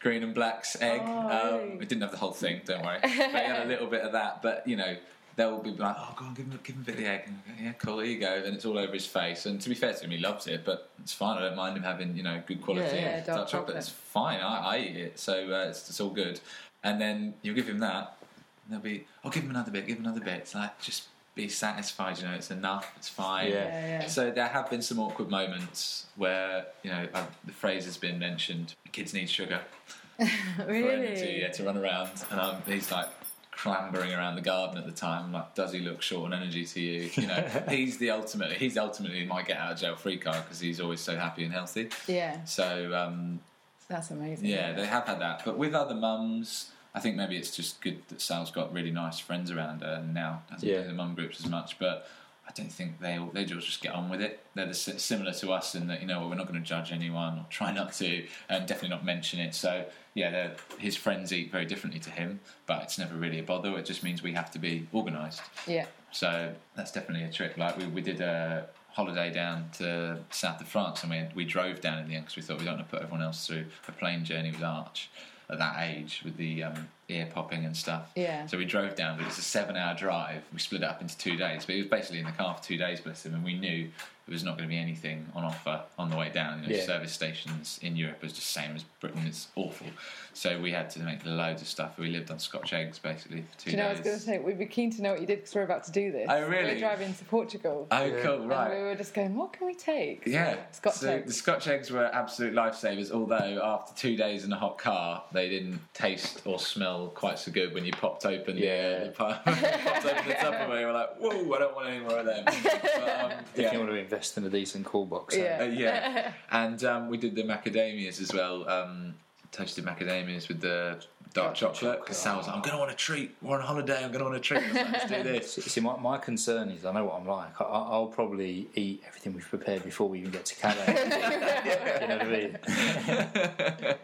[0.00, 1.00] green and black's egg.
[1.04, 1.72] Oh, um, really?
[1.82, 2.98] it didn't have the whole thing, don't worry.
[3.02, 4.40] but it had a little bit of that.
[4.42, 4.96] But you know,
[5.36, 7.22] they'll be like, "Oh, go on, give him, give him a bit of the egg."
[7.26, 7.98] And go, yeah, cool.
[8.00, 8.34] Here you go.
[8.44, 9.46] And it's all over his face.
[9.46, 10.64] And to be fair to him, he loves it.
[10.64, 11.38] But it's fine.
[11.38, 13.50] I don't mind him having you know good quality Yeah, yeah, dark, dark chocolate.
[13.50, 13.76] chocolate.
[13.76, 14.40] It's fine.
[14.40, 16.40] I, I eat it, so uh, it's, it's all good.
[16.82, 18.16] And then you give him that,
[18.64, 19.86] and they'll be, "Oh, give him another bit.
[19.86, 22.18] Give him another bit." It's like just be satisfied.
[22.18, 22.90] You know, it's enough.
[22.96, 23.50] It's fine.
[23.50, 23.64] Yeah.
[23.64, 24.06] Yeah, yeah.
[24.06, 28.18] So there have been some awkward moments where you know uh, the phrase has been
[28.18, 29.60] mentioned: "Kids need sugar
[30.16, 30.22] for
[30.62, 31.40] energy, really?
[31.42, 33.08] yeah, to run around." And um, he's like
[33.56, 35.24] clambering around the garden at the time.
[35.26, 37.10] I'm like, does he look short on energy to you?
[37.14, 38.52] You know, he's the ultimate.
[38.52, 41.52] He's ultimately my get out of jail free card because he's always so happy and
[41.52, 41.88] healthy.
[42.06, 43.40] Yeah, So um,
[43.88, 44.46] that's amazing.
[44.46, 45.42] yeah, they have had that.
[45.44, 49.18] But with other mums, I think maybe it's just good that Sal's got really nice
[49.18, 50.82] friends around her and now doesn't Yeah.
[50.82, 51.78] do the mum groups as much.
[51.78, 52.06] But
[52.48, 54.44] I don't think they all, they just get on with it.
[54.54, 57.38] They're the, similar to us in that you know we're not going to judge anyone
[57.38, 59.54] or try not to, and definitely not mention it.
[59.54, 59.84] So
[60.14, 63.76] yeah, his friends eat very differently to him, but it's never really a bother.
[63.78, 65.42] It just means we have to be organised.
[65.66, 65.86] yeah.
[66.12, 67.58] So that's definitely a trick.
[67.58, 71.80] Like we, we did a holiday down to south of France, and we we drove
[71.80, 73.66] down in the end because we thought we don't want to put everyone else through
[73.88, 75.10] a plane journey with Arch
[75.48, 78.10] at that age with the um, ear popping and stuff.
[78.16, 78.46] Yeah.
[78.46, 80.42] So we drove down, but it's a seven-hour drive.
[80.52, 82.62] We split it up into two days, but he was basically in the car for
[82.62, 83.88] two days, bless him, and we knew
[84.26, 86.62] there was not going to be anything on offer on the way down.
[86.64, 86.84] You know, Yeah.
[86.84, 89.22] service stations in Europe is just the same as Britain.
[89.26, 89.86] It's awful.
[90.34, 91.96] So we had to make loads of stuff.
[91.96, 94.22] We lived on Scotch eggs basically for two Do you know, I was going to
[94.22, 96.26] say, we'd be keen to know what you did because we're about to do this.
[96.28, 96.72] Oh, really?
[96.74, 97.86] We're driving to Portugal.
[97.90, 98.22] oh, Yeah.
[98.22, 98.72] cool, right.
[98.72, 100.24] And we were just going, what can we take?
[100.26, 101.26] Yeah, Scotch so eggs.
[101.28, 103.12] the Scotch eggs were absolute lifesavers.
[103.12, 107.52] Although after two days in a hot car, they didn't taste or smell quite so
[107.52, 108.98] good when you popped open Yeah.
[108.98, 110.80] the, the pi- popped open the Tupperware.
[110.80, 112.44] You were like, "Whoa, I don't want any more of them."
[112.96, 114.08] But, um, Definitely yeah.
[114.16, 115.36] Want to in a decent cool box.
[115.36, 115.58] Yeah.
[115.60, 118.68] Uh, yeah, and um, we did the macadamias as well.
[118.68, 119.14] Um,
[119.52, 120.98] toasted macadamias with the
[121.32, 122.00] dark Dark chocolate.
[122.00, 123.34] Because Sal was like, "I'm going to want a treat.
[123.42, 124.02] We're on holiday.
[124.02, 125.54] I'm going to want a treat." I was like, Let's do this.
[125.54, 127.60] See, see, my, my concern is I know what I'm like.
[127.60, 130.86] I, I'll probably eat everything we've prepared before we even get to Calais.
[132.00, 133.96] you know what I mean?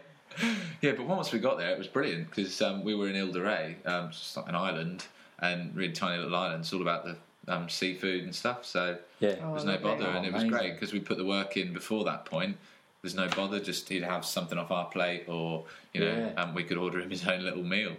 [0.81, 3.31] Yeah, but once we got there, it was brilliant because um, we were in Ile
[3.31, 5.05] de Ré, um, it's just like an island,
[5.39, 6.61] and really tiny little island.
[6.61, 7.15] It's all about the
[7.47, 8.65] um, seafood and stuff.
[8.65, 9.35] So Yeah.
[9.43, 10.49] Oh, There's no bother, Oh, and it was amazing.
[10.59, 12.57] great because we put the work in before that point.
[13.01, 16.41] There's no bother; just he'd have something off our plate, or you know, Yeah.
[16.41, 17.95] um, we could order him his own little meal.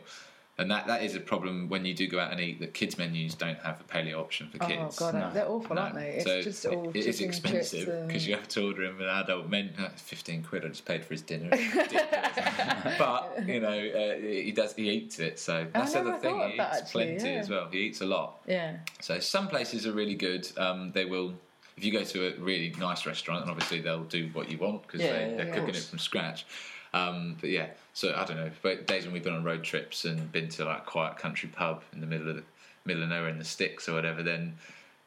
[0.56, 2.60] And that, that is a problem when you do go out and eat.
[2.60, 4.96] That kids menus don't have a paleo option for kids.
[5.02, 5.30] Oh god, No.
[5.32, 5.82] they're awful, No.
[5.82, 6.10] aren't they?
[6.10, 9.00] It's So just all it is expensive chips and- because you have to order him
[9.00, 9.72] an adult menu.
[9.80, 10.64] uh, Fifteen quid.
[10.64, 11.50] I just paid for his dinner.
[12.98, 14.74] But you know, uh, he does.
[14.74, 15.38] He eats it.
[15.38, 16.34] So that's the other thing.
[16.38, 17.38] thought He eats actually, plenty yeah.
[17.40, 17.68] as well.
[17.70, 18.40] He eats a lot.
[18.46, 18.76] Yeah.
[19.00, 20.48] So some places are really good.
[20.56, 21.34] Um, they will,
[21.76, 24.82] if you go to a really nice restaurant, and obviously they'll do what you want
[24.82, 25.54] because Yeah, they, yeah, they're yeah.
[25.54, 26.46] cooking it from scratch.
[26.92, 28.50] Um, but yeah, so I don't know.
[28.60, 31.48] But days when we've been on road trips and been to like a quiet country
[31.48, 32.42] pub in the middle of the
[32.84, 34.56] middle of nowhere in the sticks or whatever, then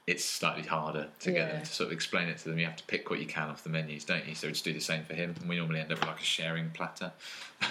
[0.07, 1.51] it's slightly harder to get Yeah.
[1.57, 2.57] them to sort of explain it to them.
[2.57, 4.35] You have to pick what you can off the menus, don't you?
[4.35, 6.21] So we just do the same for him, and we normally end up with like
[6.21, 7.11] a sharing platter.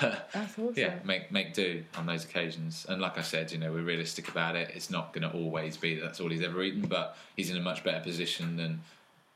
[0.01, 0.75] That's awesome.
[0.77, 2.85] Yeah, make make do on those occasions.
[2.89, 4.71] And like I said, you know, we're realistic about it.
[4.75, 7.57] It's not going to always be that that's all he's ever eaten, but he's in
[7.57, 8.83] a much better position than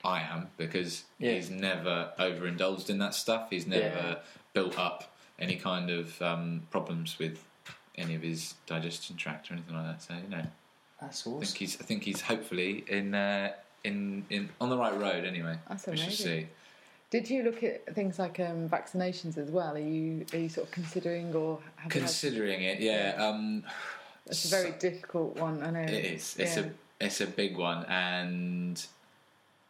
[0.04, 1.32] I am because Yeah.
[1.32, 3.48] he's never overindulged in that stuff.
[3.50, 4.14] He's never Yeah.
[4.52, 5.09] built up
[5.40, 7.42] any kind of um, problems with
[7.96, 10.02] any of his digestion tract or anything like that.
[10.02, 10.44] So you know,
[11.00, 13.52] That's I think he's I think he's hopefully in uh,
[13.84, 15.56] in in on the right road anyway.
[15.68, 16.26] That's we shall amazing.
[16.26, 16.46] see.
[17.10, 19.74] Did you look at things like um, vaccinations as well?
[19.74, 23.14] Are you are you sort of considering or have you had, Considering it, yeah.
[23.18, 23.64] Um,
[24.26, 25.62] it's a very difficult one.
[25.62, 26.36] I know It is.
[26.38, 26.64] It's Yeah.
[27.00, 28.84] a it's a big one, and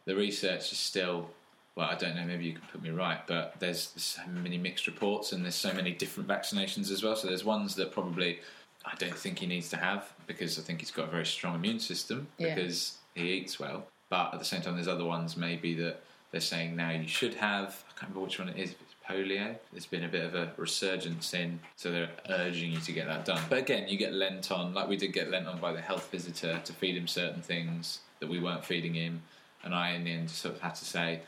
[0.05, 1.29] the research is still.
[1.75, 2.25] Well, I don't know.
[2.25, 5.71] Maybe you can put me right, but there's so many mixed reports, and there's so
[5.73, 7.15] many different vaccinations as well.
[7.15, 8.39] So there's ones that probably
[8.85, 11.55] I don't think he needs to have because I think he's got a very strong
[11.55, 12.55] immune system Yeah.
[12.55, 13.85] because he eats well.
[14.09, 16.01] But at the same time, there's other ones maybe that
[16.31, 17.83] they're saying now you should have.
[17.89, 18.71] I can't remember which one it is.
[18.71, 22.79] If it's polio, there's been a bit of a resurgence in, so they're urging you
[22.79, 23.41] to get that done.
[23.49, 26.09] But again, you get lent on, like we did get lent on by the health
[26.11, 29.21] visitor to feed him certain things that we weren't feeding him,
[29.63, 31.21] and I in the end sort of had to say,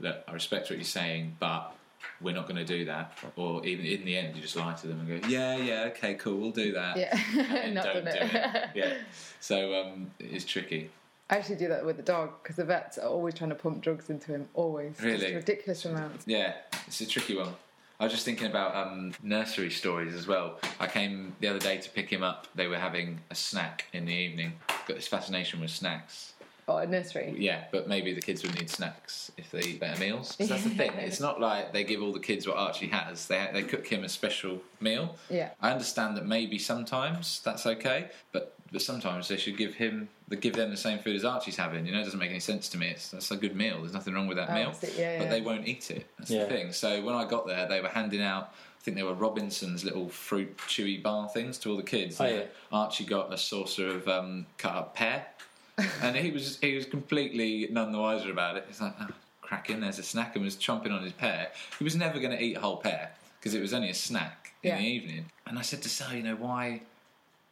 [0.00, 1.74] look, I respect what you're saying, but
[2.20, 3.16] we're not going to do that.
[3.36, 6.14] Or even in the end, you just lie to them and go, yeah, yeah, okay,
[6.14, 6.96] cool, we'll do that.
[6.96, 8.34] Yeah, not don't do it.
[8.34, 8.68] it.
[8.74, 8.94] Yeah.
[9.40, 10.90] So um, it's tricky.
[11.30, 13.82] I actually do that with the dog because the vets are always trying to pump
[13.82, 14.48] drugs into him.
[14.54, 15.18] Always, Really?
[15.18, 16.24] just ridiculous amounts.
[16.26, 16.54] Yeah,
[16.86, 17.54] it's a tricky one.
[18.00, 20.58] I was just thinking about um, nursery stories as well.
[20.78, 22.46] I came the other day to pick him up.
[22.54, 24.52] They were having a snack in the evening.
[24.86, 26.32] Got this fascination with snacks.
[26.68, 27.34] Or a nursery.
[27.36, 30.32] Yeah, but maybe the kids would need snacks if they eat better meals.
[30.36, 30.92] Because that's the thing.
[30.92, 33.26] It's not like they give all the kids what Archie has.
[33.26, 35.16] They they cook him a special meal.
[35.30, 35.50] Yeah.
[35.60, 40.36] I understand that maybe sometimes that's okay, but but sometimes they should give him they
[40.36, 41.86] give them the same food as Archie's having.
[41.86, 42.88] You know, it doesn't make any sense to me.
[42.88, 43.78] It's that's a good meal.
[43.80, 44.68] There's nothing wrong with that Oh, meal.
[44.82, 44.86] I.
[44.98, 45.30] Yeah, But yeah.
[45.30, 46.06] they won't eat it.
[46.18, 46.44] That's Yeah.
[46.44, 46.72] the thing.
[46.72, 48.52] So when I got there, they were handing out.
[48.78, 52.20] I think they were Robinson's little fruit chewy bar things to all the kids.
[52.20, 52.42] Oh, yeah.
[52.70, 55.26] Archie got a saucer of um, cut up pear,
[56.02, 58.64] and he was he was completely none the wiser about it.
[58.68, 59.08] He's like, oh,
[59.40, 61.48] cracking, there's a snack, and was chomping on his pear.
[61.78, 64.52] He was never going to eat a whole pear because it was only a snack
[64.62, 64.78] in Yeah.
[64.78, 65.26] the evening.
[65.46, 66.82] And I said to Sal, you know, why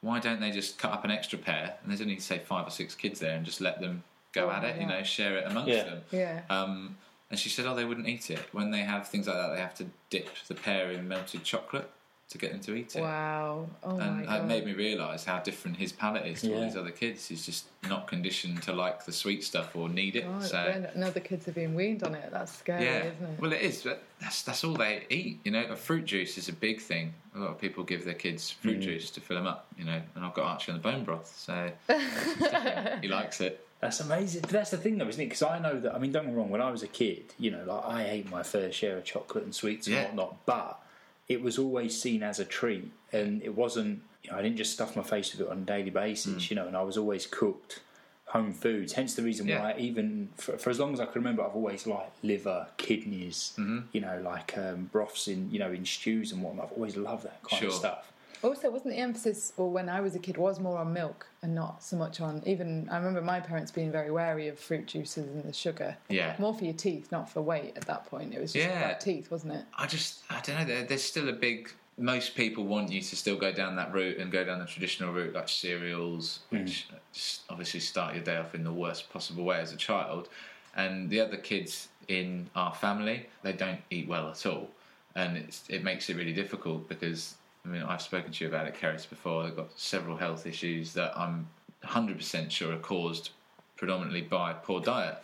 [0.03, 1.77] why don't they just cut up an extra pear?
[1.83, 4.03] And there's only say five or six kids there, and just let them
[4.33, 4.81] go Oh, at it.
[4.81, 5.83] You know, share it amongst Yeah.
[5.85, 6.03] them.
[6.11, 6.41] Yeah.
[6.51, 6.97] Um,
[7.31, 8.39] and she said, oh, they wouldn't eat it.
[8.53, 11.91] When they have things like that, they have to dip the pear in melted chocolate
[12.29, 13.03] to get them to eat it.
[13.03, 13.69] Wow.
[13.85, 16.77] Oh And my it made me realise how different his palate is to all these
[16.77, 17.27] other kids.
[17.29, 20.25] He's just not conditioned to like the sweet stuff or need it.
[20.25, 22.31] God, so then no, the kids are being weaned on it.
[22.33, 23.41] That's scary, yeah, isn't it?
[23.41, 23.83] well, it is.
[23.83, 25.39] But that's that's all they eat.
[25.45, 27.15] You know, a fruit juice is a big thing.
[27.37, 28.83] A lot of people give their kids fruit mm.
[28.83, 29.67] juice to fill them up.
[29.79, 31.71] You know, and I've got Archie on the bone broth, so
[33.03, 33.65] he likes it.
[33.81, 34.41] That's amazing.
[34.41, 35.27] But that's the thing, though, isn't it?
[35.27, 35.95] Because I know that.
[35.95, 36.51] I mean, don't get me wrong.
[36.51, 39.45] When I was a kid, you know, like I ate my fair share of chocolate
[39.45, 40.05] and sweets and Yeah.
[40.07, 40.81] whatnot, but
[41.29, 44.03] it was always seen as a treat, and it wasn't.
[44.23, 46.51] You know, I didn't just stuff my face with it on a daily basis, Mm.
[46.51, 46.67] you know.
[46.67, 47.81] And I was always cooked
[48.27, 48.95] home foods.
[48.95, 49.61] Hence the reason Yeah.
[49.63, 53.53] why, even for, for as long as I can remember, I've always liked liver, kidneys,
[53.57, 53.79] Mm-hmm.
[53.93, 56.67] you know, like um, broths in, you know, in stews and whatnot.
[56.67, 58.13] I've always loved that kind of stuff.
[58.43, 61.55] Also, wasn't the emphasis, or when I was a kid, was more on milk and
[61.55, 62.89] not so much on even.
[62.91, 65.97] I remember my parents being very wary of fruit juices and the sugar.
[66.09, 66.37] Yeah.
[66.39, 67.73] More for your teeth, not for weight.
[67.77, 68.85] At that point, it was just Yeah.
[68.85, 69.65] about teeth, wasn't it?
[69.77, 70.65] I just, I don't know.
[70.65, 71.71] There, there's still a big.
[71.99, 75.15] Most people want you to still go down that route and go down the traditional
[75.15, 76.61] route, like cereals, mm.
[76.61, 80.29] which just obviously start your day off in the worst possible way as a child.
[80.77, 84.69] And the other kids in our family, they don't eat well at all,
[85.15, 87.35] and it's, it makes it really difficult because
[87.67, 89.43] I mean I've spoken to you about it, Keris, before.
[89.43, 91.49] They've got several health issues that I'm
[91.85, 93.31] 100% sure are caused
[93.77, 95.19] predominantly by poor diet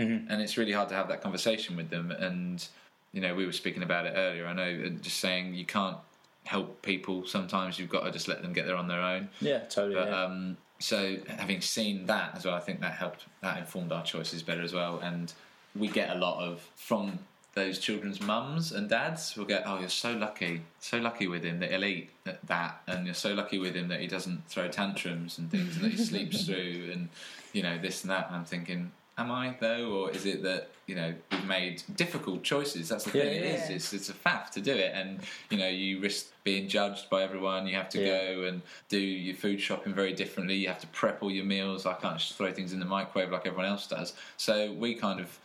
[0.00, 2.10] and it's really hard to have that conversation with them.
[2.10, 2.66] And
[3.12, 4.46] you know, we were speaking about it earlier.
[4.46, 5.96] I know, just saying you can't
[6.44, 7.26] help people.
[7.26, 9.28] Sometimes you've got to just let them get there on their own.
[9.40, 9.96] Yeah, totally.
[9.96, 10.24] But yeah.
[10.24, 13.26] um, so having seen that as well, I think that helped.
[13.42, 15.00] That informed our choices better as well.
[15.00, 15.32] And
[15.76, 17.18] we get a lot of from
[17.54, 21.58] those children's mums and dads will get, oh, you're so lucky, so lucky with him
[21.60, 22.10] that he'll eat
[22.46, 25.84] that, and you're so lucky with him that he doesn't throw tantrums and things, and
[25.84, 27.08] that he sleeps through, and
[27.52, 28.28] you know this and that.
[28.28, 32.44] And I'm thinking, am I though, or is it that you know we've made difficult
[32.44, 32.88] choices?
[32.88, 33.34] That's the Yeah, thing.
[33.34, 33.64] It yeah.
[33.64, 33.70] is.
[33.70, 35.18] It's it's a faff to do it, and
[35.50, 37.66] you know you risk being judged by everyone.
[37.66, 38.34] You have to Yeah.
[38.34, 40.54] go and do your food shopping very differently.
[40.54, 41.84] You have to prep all your meals.
[41.84, 44.12] I can't just throw things in the microwave like everyone else does.
[44.36, 45.36] So we kind of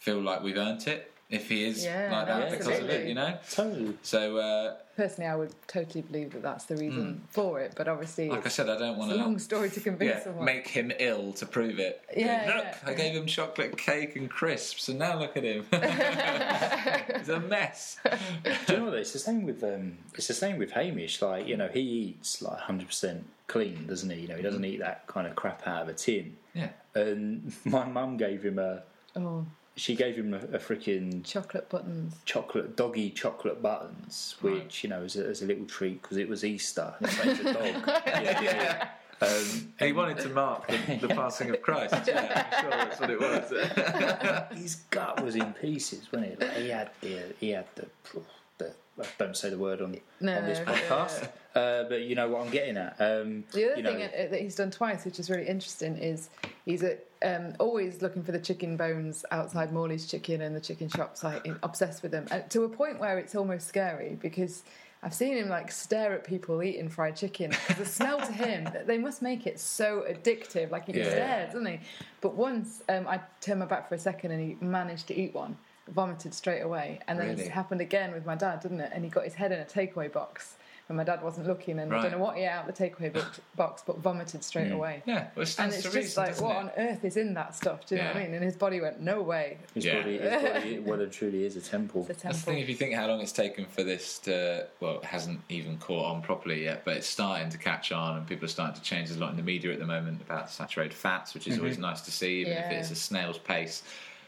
[0.00, 3.14] feel like we've earned it if he is Yeah, like that because of it, you
[3.14, 3.36] know.
[3.50, 3.94] totally.
[4.02, 7.74] So uh, Personally, I would totally believe that that's the reason for it.
[7.76, 8.34] But obviously, Hmm.
[8.34, 10.44] like I said, I don't want it's a long story to convince Yeah, someone.
[10.46, 12.02] make him ill to prove it.
[12.16, 12.76] Yeah, look, yeah.
[12.86, 15.66] I gave him chocolate cake and crisps, and now look at him.
[17.18, 17.98] He's a mess.
[18.66, 18.94] Do you know what?
[18.94, 21.20] It's the same with um, it's the same with Hamish.
[21.20, 24.20] Like you know, he eats like hundred percent clean, doesn't he?
[24.22, 26.36] You know, he doesn't eat that kind of crap out of a tin.
[26.54, 26.70] Yeah.
[26.94, 28.82] And my mum gave him a.
[29.16, 29.44] oh,
[29.76, 32.14] She gave him a, a freaking chocolate buttons.
[32.24, 36.28] chocolate doggy chocolate buttons, which you know as a, as a little treat because it
[36.28, 36.94] was Easter.
[36.98, 37.82] And it's like a dog.
[38.06, 38.88] yeah, yeah.
[39.20, 41.94] Um, He wanted to mark the, the passing of Christ.
[42.06, 44.58] Yeah, I'm sure that's what it was.
[44.58, 46.40] his gut was in pieces, wasn't it?
[46.40, 47.86] Like he had the he had the.
[48.58, 52.28] The I don't say the word on No, on this podcast, uh, but you know
[52.28, 52.96] what I'm getting at.
[52.98, 56.30] Um, The other you know, thing that he's done twice, which is really interesting, is
[56.64, 60.88] he's uh um, always looking for the chicken bones outside Morley's Chicken and the chicken
[60.88, 64.64] shops, like obsessed with them, and to a point where it's almost scary because
[65.02, 68.68] I've seen him like stare at people eating fried chicken because the smell to him,
[68.86, 70.70] they must make it so addictive.
[70.70, 71.10] Like he Yeah.
[71.10, 71.80] stares, doesn't he?
[72.20, 75.34] But once um, I turned my back for a second and he managed to eat
[75.34, 75.56] one,
[75.88, 77.44] vomited straight away, and then Really?
[77.44, 78.90] it happened again with my dad, didn't it?
[78.92, 80.56] And he got his head in a takeaway box.
[80.88, 83.12] When my dad wasn't looking, and I don't know what he ate out the takeaway
[83.12, 84.74] box, box, but vomited straight hmm.
[84.74, 85.02] away.
[85.04, 86.58] Yeah, well, it And it's just reason, like, what it?
[86.58, 87.86] on earth is in that stuff?
[87.86, 88.34] Do you know what I mean?
[88.34, 89.58] And his body went, no way.
[89.74, 89.96] his Yeah.
[89.96, 92.06] body, his body, well and truly is a temple.
[92.08, 94.68] It's a That's the thing, if you think how long it's taken for this to,
[94.78, 98.24] well, it hasn't even caught on properly yet, but it's starting to catch on, and
[98.24, 99.08] people are starting to change.
[99.08, 101.64] There's a lot in the media at the moment about saturated fats, which is mm-hmm.
[101.64, 103.82] always nice to see, even if it's a snail's pace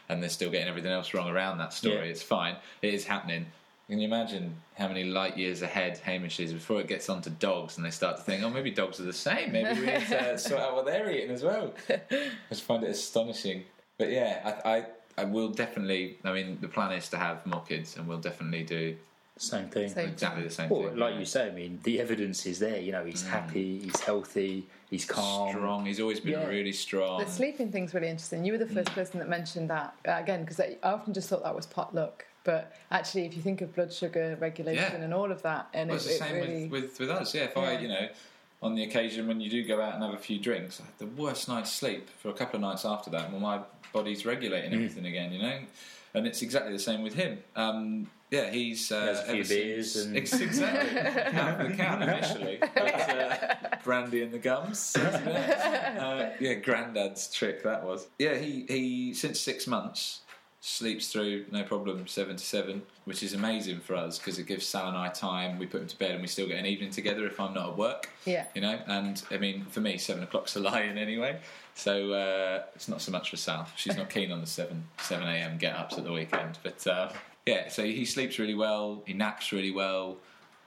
[0.09, 1.95] and they're still getting everything else wrong around that story.
[1.95, 2.11] Yeah.
[2.11, 2.55] It's fine.
[2.81, 3.45] It is happening.
[3.87, 7.77] Can you imagine how many light years ahead Hamish is before it gets onto dogs
[7.77, 9.51] and they start to think, oh, maybe dogs are the same.
[9.51, 11.73] Maybe we need to sort out what they're eating as well.
[11.89, 11.99] I
[12.49, 13.63] just find it astonishing.
[13.97, 14.85] But yeah, I, I,
[15.17, 16.17] I will definitely.
[16.23, 18.95] I mean, the plan is to have more kids, and we'll definitely do
[19.39, 19.87] Same thing.
[19.87, 20.09] Same.
[20.09, 20.97] exactly the same Well, thing.
[20.97, 22.77] like you say, I mean, the evidence is there.
[22.77, 25.49] You know, he's happy, he's healthy, he's calm.
[25.49, 25.85] strong.
[25.85, 26.45] He's always been Yeah.
[26.47, 27.21] really strong.
[27.23, 28.43] The sleeping thing's really interesting.
[28.43, 31.29] You were the first person that mentioned that uh, again because I I often just
[31.29, 35.03] thought that was pot luck, but actually, if you think of blood sugar regulation Yeah.
[35.05, 37.09] and all of that, and Well, it, it's the it same really with, with, with
[37.09, 37.33] us.
[37.33, 38.09] Yeah, if I, you know,
[38.61, 40.97] on the occasion when you do go out and have a few drinks, I had
[40.97, 43.31] the worst night's sleep for a couple of nights after that.
[43.31, 43.61] Well, my
[43.93, 45.59] body's regulating everything again, you know,
[46.13, 47.39] and it's exactly the same with him.
[47.55, 50.99] Um, yeah, he's uh, Has a few beers since- and- Ex- exactly
[51.39, 54.95] out of the can initially, but, uh, brandy and the gums.
[55.99, 58.07] Uh, yeah, granddad's trick that was.
[58.19, 60.21] Yeah, he he since six months
[60.61, 64.65] sleeps through no problem seven to seven, which is amazing for us because it gives
[64.65, 65.57] Sal and I time.
[65.57, 67.69] We put him to bed and we still get an evening together if I'm not
[67.69, 68.09] at work.
[68.25, 68.45] Yeah.
[68.55, 68.77] you know.
[68.87, 71.39] And I mean, for me, seven o'clock's a lie-in anyway.
[71.75, 73.67] So uh, it's not so much for Sal.
[73.75, 75.57] She's not keen on the seven seven a.m.
[75.57, 77.09] get ups at the weekend, but uh,
[77.45, 77.69] yeah.
[77.69, 79.03] So he sleeps really well.
[79.05, 80.17] He naps really well.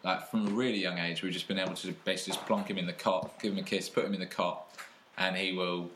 [0.04, 2.78] Like from a really young age, we've just been able to basically just plonk him
[2.78, 4.68] in the cot, give him a kiss, put him in the cot,
[5.16, 5.90] and he will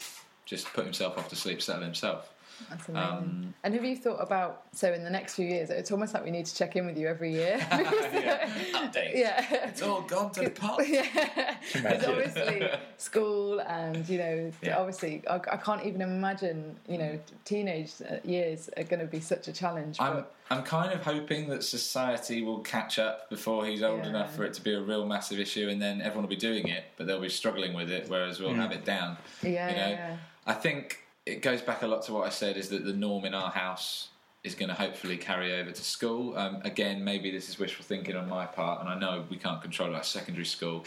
[0.44, 2.32] just put himself off to sleep, settle himself.
[2.70, 3.08] That's amazing.
[3.10, 5.70] Um, and have you thought about so in the next few years?
[5.70, 7.56] It's almost like we need to check in with you every year.
[7.70, 8.48] yeah.
[8.72, 9.12] Updates.
[9.14, 9.68] yeah.
[9.68, 10.80] It's all gone to pot.
[10.88, 14.78] Yeah, because obviously school and you know Yeah.
[14.78, 19.20] obviously I, I can't even imagine you know teenage uh, years are going to be
[19.20, 19.98] such a challenge.
[20.00, 24.10] I'm But I'm kind of hoping that society will catch up before he's old Yeah.
[24.10, 26.68] enough for it to be a real massive issue, and then everyone will be doing
[26.68, 29.16] it, but they'll be struggling with it, whereas we'll have it down.
[29.42, 32.56] yeah, you know, yeah, I think it goes back a lot to what I said
[32.56, 34.08] is that the norm in our house
[34.44, 36.36] is going to hopefully carry over to school.
[36.38, 39.60] Um, again, maybe this is wishful thinking on my part, and I know we can't
[39.60, 40.84] control our secondary school.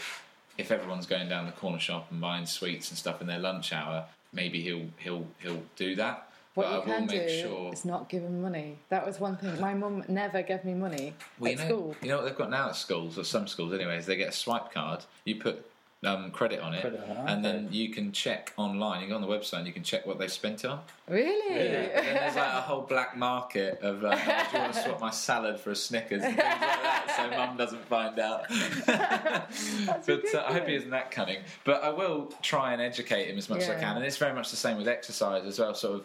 [0.56, 3.72] If everyone's going down the corner shop and buying sweets and stuff in their lunch
[3.72, 6.26] hour, maybe he'll he'll he'll do that.
[6.54, 7.72] What but you I can make do sure.
[7.72, 8.78] is not give them money.
[8.88, 9.60] That was one thing.
[9.60, 11.96] My mum never gave me money Well, at you know, school.
[12.02, 14.06] you know what they've got now at schools, or some schools, anyways.
[14.06, 15.04] They get a swipe card.
[15.24, 15.69] You put
[16.02, 19.02] um, credit on it, Credit on it, and then you can check online.
[19.02, 20.80] You go on the website and you can check what they spent it on.
[21.06, 21.54] Really?
[21.54, 25.10] And there's like a whole black market of uh, do you want to swap my
[25.10, 28.46] salad for a Snickers and things like that, so mum doesn't find out.
[30.06, 31.42] but uh, I hope he isn't that cunning.
[31.64, 34.32] But I will try and educate him as much as I can, and it's very
[34.32, 35.74] much the same with exercise as well.
[35.74, 36.04] Sort of,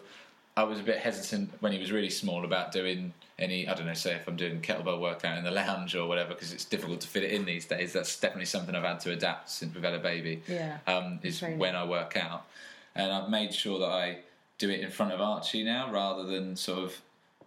[0.58, 3.68] I was a bit hesitant when he was really small about doing any.
[3.68, 6.52] I don't know, say if I'm doing kettlebell workout in the lounge or whatever, because
[6.52, 7.92] it's difficult to fit it in these days.
[7.92, 10.78] That's definitely something I've had to adapt since we've had a baby Yeah.
[10.86, 11.58] um, is Training.
[11.58, 12.46] when I work out.
[12.94, 14.18] And I've made sure that I
[14.58, 16.96] do it in front of Archie now rather than sort of,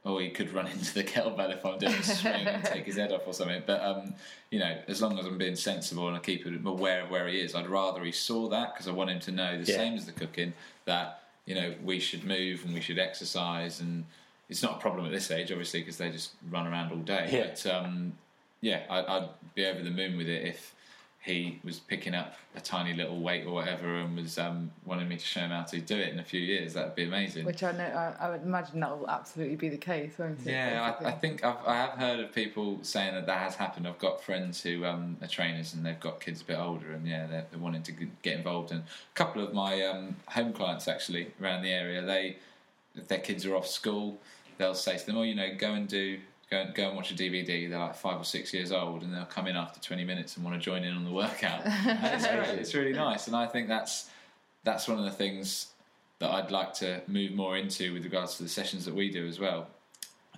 [0.05, 2.97] oh, he could run into the kettlebell if I'm doing a swing and take his
[2.97, 3.63] head off or something.
[3.65, 4.13] But, um,
[4.51, 7.27] you know, as long as I'm being sensible and I keep him aware of where
[7.27, 9.77] he is, I'd rather he saw that because I want him to know the Yeah.
[9.77, 10.53] same as the cooking
[10.85, 13.79] that, you know, we should move and we should exercise.
[13.79, 14.05] And
[14.50, 17.30] it's not a problem at this age, obviously, because they just run around all day.
[17.32, 17.47] Yeah.
[17.47, 18.14] But, um,
[18.62, 20.74] yeah, I, I'd be over the moon with it if
[21.22, 25.18] he was picking up a tiny little weight or whatever and was um, wanting me
[25.18, 26.74] to show him how to do it in a few years.
[26.74, 27.45] That'd be amazing.
[27.45, 30.52] Which I know, I, I would imagine that will absolutely be the case, won't it?
[30.52, 33.86] yeah, I, I think I've, I have heard of people saying that that has happened.
[33.86, 37.06] I've got friends who um, are trainers and they've got kids a bit older, and
[37.06, 37.91] yeah, they're, they're wanting to
[38.22, 38.72] get involved.
[38.72, 42.38] And a couple of my um, home clients actually around the area, they
[42.95, 44.20] if their kids are off school,
[44.60, 46.20] they'll say to them, "Oh, you know, go and do."
[46.51, 47.70] Go and, go and watch a DVD.
[47.70, 50.43] They're like five or six years old, and they'll come in after twenty minutes and
[50.43, 51.62] want to join in on the workout.
[51.66, 54.10] It's, really, it's really nice, and I think that's
[54.64, 55.68] that's one of the things
[56.18, 59.28] that I'd like to move more into with regards to the sessions that we do
[59.28, 59.68] as well.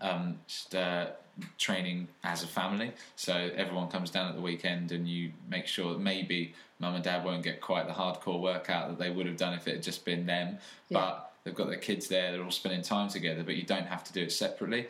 [0.02, 1.12] Um, just uh,
[1.58, 5.94] training as a family, so everyone comes down at the weekend, and you make sure
[5.94, 9.38] that maybe mum and dad won't get quite the hardcore workout that they would have
[9.38, 10.58] done if it had just been them,
[10.90, 11.00] Yeah.
[11.00, 14.04] but they've got their kids there, they're all spending time together, but you don't have
[14.06, 14.88] to do it separately.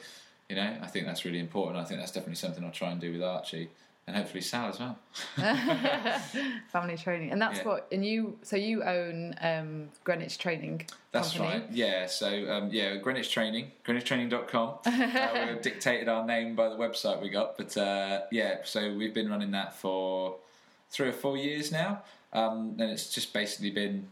[0.50, 1.78] You know, I think that's really important.
[1.78, 3.70] I think that's definitely something I'll try and do with Archie,
[4.06, 4.98] and hopefully Sal as well.
[6.72, 7.66] family training, and that's Yeah.
[7.68, 7.88] what.
[7.92, 10.88] And you, so you own um, Greenwich Training.
[11.12, 11.60] That's company.
[11.62, 11.72] right.
[11.72, 12.08] Yeah.
[12.08, 14.70] So um, yeah, Greenwich Training, GreenwichTraining.com.
[14.86, 18.58] uh, we're dictated our name by the website we got, but uh, yeah.
[18.64, 20.36] So we've been running that for
[20.90, 22.02] three or four years now,
[22.34, 24.08] um, and it's just basically been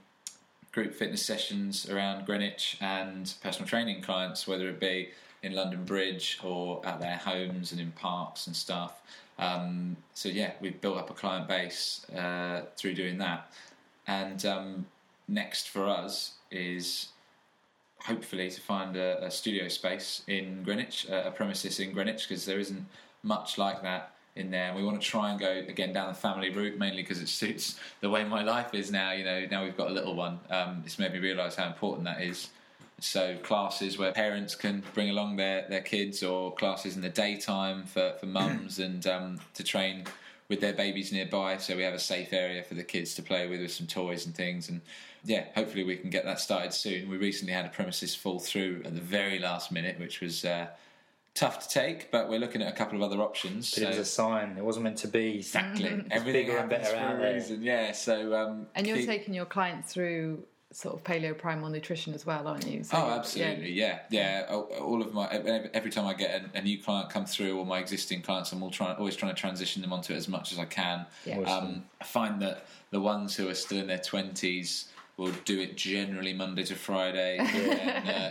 [0.71, 5.09] group fitness sessions around Greenwich and personal training clients, whether it be
[5.41, 9.01] in London Bridge or at their homes and in parks and stuff.
[9.37, 13.51] Um, so yeah, we've built up a client base uh, through doing that,
[14.07, 14.85] and um,
[15.27, 17.09] next for us is
[17.99, 22.45] hopefully to find a, a studio space in Greenwich, a, a premises in Greenwich, because
[22.45, 22.85] there isn't
[23.23, 24.67] much like that in there.
[24.67, 27.29] And we want to try and go again down the family route mainly because it
[27.29, 29.11] suits the way my life is now.
[29.11, 30.39] You know, now we've got a little one.
[30.49, 32.49] Um, it's made me realise how important that is.
[33.01, 37.85] So classes where parents can bring along their, their kids, or classes in the daytime
[37.85, 40.05] for for mums and um, to train
[40.49, 41.57] with their babies nearby.
[41.57, 44.25] So we have a safe area for the kids to play with with some toys
[44.25, 44.67] and things.
[44.67, 44.81] And
[45.23, 47.09] yeah, hopefully we can get that started soon.
[47.09, 50.43] We recently had a premises fall through at the very last minute, which was.
[50.43, 50.67] Uh,
[51.39, 53.73] tough to take, but we're looking at a couple of other options.
[53.73, 54.55] But it was a sign.
[54.57, 55.37] It wasn't meant to be.
[55.37, 55.85] Exactly.
[56.11, 57.33] Everything bigger and happens better for out a there.
[57.35, 57.63] reason.
[57.63, 57.91] Yeah.
[57.93, 58.35] So.
[58.35, 62.47] Um, And you're keep- taking your clients through sort of paleo primal nutrition as well,
[62.47, 62.83] aren't you?
[62.83, 64.45] So, Oh, absolutely, yeah, yeah.
[64.51, 67.57] All all of my every every time I get a, a new client come through,
[67.57, 70.27] or my existing clients, I'm all trying, always trying to transition them onto it as
[70.27, 71.07] much as I can.
[71.25, 71.39] Yeah.
[71.39, 74.89] Um, I find that the ones who are still in their twenties
[75.19, 77.37] will do it generally Monday to Friday.
[77.39, 77.45] uh,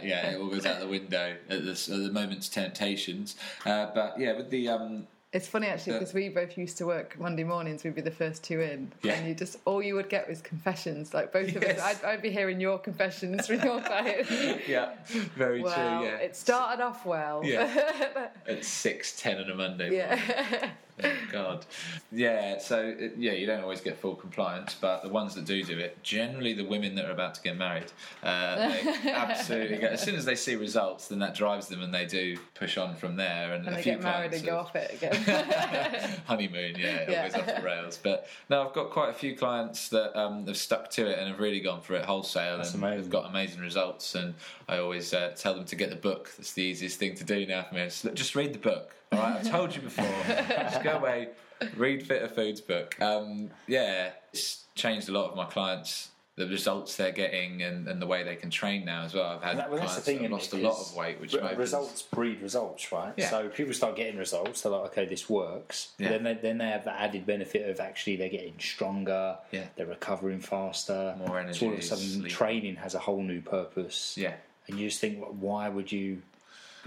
[0.03, 3.37] yeah, it all goes out the window at the, at the moment's temptations.
[3.67, 7.21] Uh, but yeah, with the um, It's funny actually because we both used to work
[7.21, 7.85] Monday mornings.
[7.85, 9.13] We'd be the first two in, Yeah.
[9.13, 11.13] and you just all you would get was confessions.
[11.13, 11.79] Like both of Yes.
[11.79, 14.31] us, I'd, I'd be hearing your confessions from your clients.
[14.67, 14.95] yeah,
[15.37, 16.09] very well, true.
[16.09, 17.43] Yeah, it started off well.
[17.45, 18.31] Yeah.
[18.49, 19.91] at six ten on a Monday.
[19.91, 20.19] morning.
[20.19, 20.71] yeah.
[21.05, 21.67] Oh, God.
[22.13, 25.79] Yeah, so yeah, you don't always get full compliance, but the ones that do do
[25.79, 27.93] it, generally the women that are about to get married,
[28.23, 29.93] uh, they absolutely get.
[29.93, 32.95] As soon as they see results, then that drives them, and they do push on
[32.97, 33.53] from there.
[33.53, 36.21] And, and a they few get married and go have- off it again.
[36.27, 37.19] honeymoon, yeah, Yeah.
[37.19, 37.99] always off the rails.
[38.03, 41.29] But no, I've got quite a few clients that um, have stuck to it and
[41.29, 42.99] have really gone for it wholesale That's and amazing.
[43.05, 44.15] have got amazing results.
[44.15, 44.35] And
[44.69, 46.33] I always uh, tell them to get the book.
[46.37, 47.89] That's the easiest thing to do now for me.
[48.15, 48.95] Just read the book.
[49.13, 50.05] All right, I've told you before.
[50.27, 51.29] just go away,
[51.77, 53.01] read Fitter Foods book.
[53.01, 56.11] Um, yeah, it's changed a lot of my clients.
[56.37, 59.25] The results they're getting and, and the way they can train now as well.
[59.29, 62.03] I've had that, well, clients that have lost a lot of weight, which re- results
[62.03, 63.13] breed results, right?
[63.17, 63.29] Yeah.
[63.29, 64.63] So people start getting results.
[64.63, 65.89] They're like, okay, this works.
[65.99, 66.11] Yeah.
[66.11, 69.37] Then they then they have the added benefit of actually they're getting stronger.
[69.51, 69.65] Yeah.
[69.75, 71.17] They're recovering faster.
[71.19, 72.31] More So all energy, of a sudden, sleep.
[72.33, 74.15] training has a whole new purpose.
[74.17, 74.35] Yeah.
[74.69, 76.23] And you just think, why would you?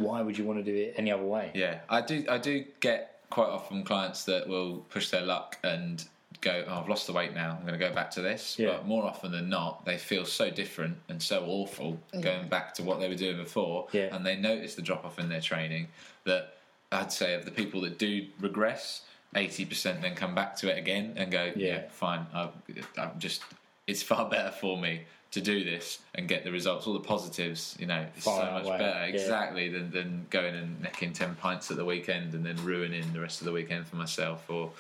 [0.02, 1.52] Why would you want to do it any other way?
[1.54, 2.26] Yeah, I do.
[2.30, 6.04] I do get quite often clients that will push their luck and
[6.42, 7.52] go, "Oh, I've lost the weight now.
[7.58, 8.72] I'm going to go back to this." Yeah.
[8.72, 12.84] But more often than not, they feel so different and so awful going back to
[12.84, 14.14] what they were doing before, Yeah.
[14.16, 15.88] and they notice the drop off in their training.
[16.26, 16.54] That
[16.92, 19.02] I'd say of the people that do regress,
[19.36, 22.26] eighty percent then come back to it again and go, "Yeah, fine.
[22.34, 22.50] I,
[22.98, 23.42] I'm just.
[23.88, 27.78] It's far better for me." To do this and get the results, all the positives,
[27.80, 29.00] you know, it's Far so much outweigh, better.
[29.00, 29.06] yeah.
[29.06, 33.22] Exactly than, than going and necking 10 pints at the weekend and then ruining the
[33.22, 34.72] rest of the weekend for myself or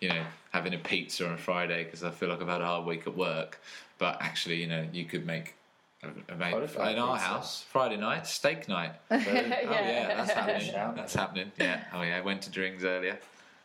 [0.00, 2.64] you know having a pizza on a friday because i feel like i've had a
[2.64, 3.60] hard week at work.
[3.98, 5.54] But actually you know you could make
[6.02, 7.64] a, a make, I'd have had in our house.
[7.68, 8.92] Friday night steak night.
[9.10, 10.72] Oh yeah that's happening.
[10.96, 11.52] That's happening.
[11.60, 11.82] Yeah.
[11.92, 13.18] Oh yeah i went to drinks earlier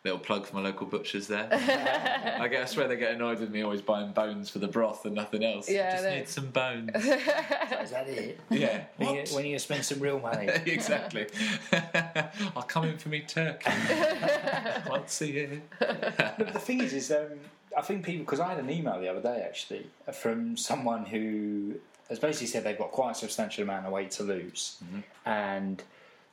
[0.03, 1.47] Little plug for my local butchers there.
[2.41, 5.05] I guess I swear they get annoyed with me always buying bones for the broth
[5.05, 5.69] and nothing else.
[5.69, 6.89] Yeah, just they- need some bones.
[6.95, 7.05] Is
[7.91, 8.37] that it?
[8.49, 8.83] yeah.
[8.97, 10.47] When you, when you spend some real money.
[10.65, 11.27] exactly.
[12.53, 13.71] I'll come in for me turkey
[14.89, 15.61] once a year.
[15.79, 17.39] But the thing is, is um,
[17.77, 21.75] I think people because I had an email the other day actually from someone who
[22.09, 24.79] has basically said they've got quite a substantial amount of weight to lose,
[25.25, 25.81] and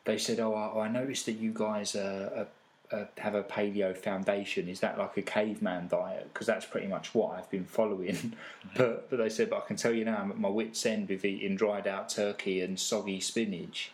[0.05, 2.45] they said, "Oh, I, I noticed that you guys are, uh,
[2.93, 4.69] uh, have a paleo foundation.
[4.69, 6.31] Is that like a caveman diet?
[6.33, 8.35] Because that's pretty much what I've been following."
[8.77, 11.09] but, but they said, "But I can tell you now, I'm at my wits' end
[11.09, 13.93] with eating dried out turkey and soggy spinach."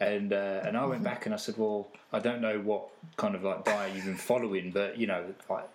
[0.00, 2.88] And uh, and I went back and I said, well, I don't know what
[3.18, 5.68] kind of like diet you've been following, but you know, like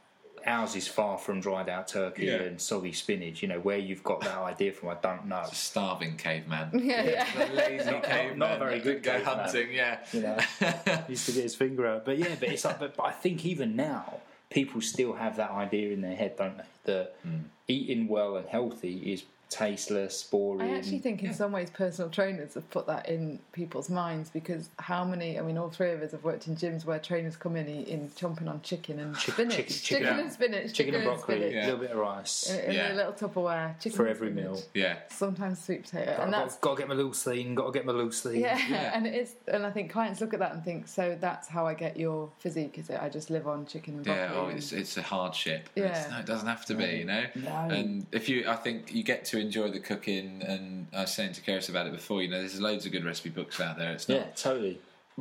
[0.46, 2.36] ours is far from dried out turkey Yeah.
[2.36, 3.42] and soggy spinach.
[3.42, 5.44] You know, where you've got that idea from, I don't know.
[5.52, 6.70] Starving caveman.
[6.74, 7.48] yeah, yeah.
[7.48, 8.40] The lazy caveman.
[8.40, 9.40] not a very good go caveman.
[9.40, 9.74] hunting.
[9.74, 10.00] Yeah.
[10.12, 10.38] You know,
[11.10, 13.46] used to get his finger out, but yeah, but it's like, but, but I think
[13.46, 14.20] even now
[14.50, 16.64] people still have that idea in their head, don't they?
[16.86, 17.38] That hmm.
[17.68, 20.62] eating well and healthy is tasteless, boring.
[20.74, 24.70] I actually think in some ways personal trainers have put that in people's minds because
[24.80, 27.56] how many, I mean, all three of us have worked in gyms where trainers come
[27.56, 29.56] in eating, chomping on chicken and spinach.
[29.56, 30.74] chicken- Chicken, chicken- and spinach.
[30.74, 31.54] chicken and broccoli, spinach.
[31.54, 31.64] a Yeah.
[31.66, 32.50] little bit of rice.
[32.50, 32.94] In, in Yeah.
[32.94, 33.80] a little Tupperware.
[33.80, 34.44] Chicken For every spinach.
[34.52, 34.62] meal.
[34.74, 34.98] Yeah.
[35.10, 36.12] Sometimes sweet potato.
[36.18, 37.56] Got, and that's got, got to get my loose lean.
[37.56, 38.42] Got to get my loose lean.
[38.42, 38.92] Yeah, Yeah.
[38.96, 41.66] and it is, and I think clients look at that and think, so that's how
[41.66, 43.00] I get your physique, is it?
[43.02, 44.24] I just live on chicken and broccoli.
[44.36, 45.70] Yeah, oh, it's it's a hardship.
[45.76, 45.86] Yeah.
[46.00, 47.26] It's, no, it doesn't have to be, you know.
[47.36, 47.52] No.
[47.76, 50.42] And if you, I think you get to enjoy the cooking.
[50.46, 52.22] And I was saying to Keris about it before.
[52.22, 53.92] You know, there's loads of good recipe books out there.
[53.92, 54.80] It's not Yeah, totally.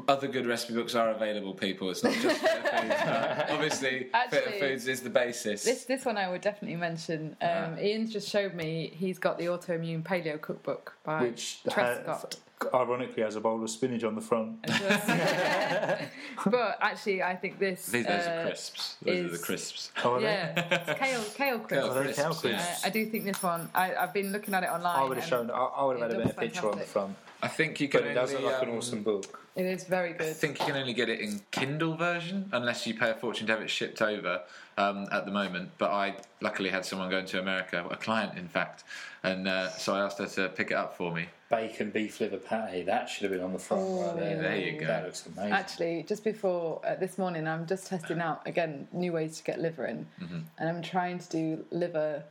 [0.08, 1.54] other good recipe books are available.
[1.54, 2.94] People, it's not just Fitter Foods.
[3.50, 5.64] obviously, Actually, Fitter Foods is the basis.
[5.64, 7.36] This this one I would definitely mention.
[7.40, 12.36] Um, Ian's just showed me he's got the autoimmune paleo cookbook by Which Trescott.
[12.72, 14.62] Ironically has a bowl of spinach on the front.
[16.46, 17.86] but actually, I think this.
[17.86, 18.96] These those are uh, crisps.
[19.02, 19.92] Those are the crisps.
[20.04, 20.26] Oh, are they?
[20.26, 21.68] Yeah, it's kale, kale crisp.
[21.68, 22.50] Kale Are they kale crisps, yeah.
[22.50, 22.84] crisps?
[22.84, 23.68] Uh, I do think this one.
[23.74, 24.98] I, I've been looking at it online.
[24.98, 25.50] I would have shown.
[25.50, 27.88] I, I would have had a looks better picture on the front, I think you
[27.88, 29.38] can but it does look only, like an um, awesome book.
[29.54, 30.28] It is very good.
[30.28, 33.46] I think you can only get it in Kindle version unless you pay a fortune
[33.48, 34.40] to have it shipped over
[34.78, 35.68] um, at the moment.
[35.76, 38.84] But I luckily had someone going to America, a client in fact,
[39.22, 41.28] and uh, so I asked her to pick it up for me.
[41.56, 42.82] Bacon beef liver patty.
[42.82, 44.42] That should have been on the front Oh, right there.
[44.42, 44.86] there you go.
[44.86, 45.52] That looks amazing.
[45.52, 49.60] Actually, just before uh, this morning, I'm just testing out again new ways to get
[49.60, 50.38] liver in, Mm-hmm.
[50.58, 52.22] and I'm trying to do liver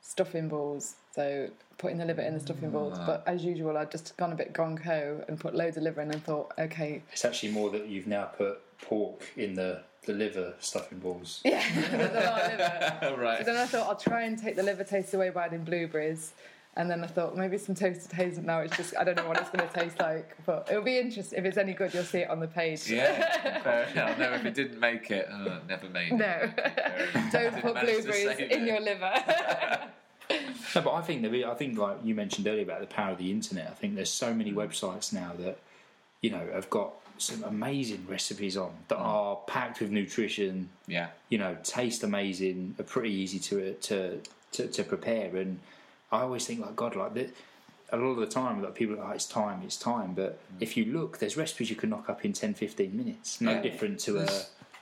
[0.00, 0.96] stuffing balls.
[1.14, 3.06] So putting the liver in the stuffing balls, Ah.
[3.06, 6.00] but as usual, I'd just gone a bit gonk ho and put loads of liver
[6.00, 10.12] in and thought, okay, It's actually more that you've now put pork in the, the
[10.12, 11.40] liver stuffing balls.
[11.44, 12.50] yeah, there's a lot of
[13.18, 13.36] liver.
[13.38, 16.32] So then I thought I'll try and take the liver taste away by adding blueberries.
[16.74, 18.46] And then I thought maybe some toasted hazelnut.
[18.46, 20.98] Now it's just I don't know what it's going to taste like, but it'll be
[20.98, 21.38] interesting.
[21.38, 22.90] If it's any good, you'll see it on the page.
[22.90, 24.18] Yeah, fair enough.
[24.18, 26.16] No, if it didn't make it, uh, never made it.
[26.16, 26.50] No,
[27.30, 28.66] don't put blueberries in it.
[28.66, 29.12] your liver.
[30.74, 33.18] No, but I think that I think like you mentioned earlier about the power of
[33.18, 33.66] the internet.
[33.66, 35.58] I think there's so many websites now that
[36.22, 40.70] you know have got some amazing recipes on that are packed with nutrition.
[40.86, 41.08] Yeah.
[41.28, 44.20] You know, taste amazing, are pretty easy to to
[44.52, 45.36] to, to prepare.
[45.36, 45.60] And
[46.12, 47.34] I always think like God, like that.
[47.90, 50.14] A lot of the time, like people are like, it's time, it's time.
[50.14, 53.40] But if you look, there's recipes you can knock up in 10, 15 minutes.
[53.40, 53.62] No Yeah.
[53.62, 54.28] different to a.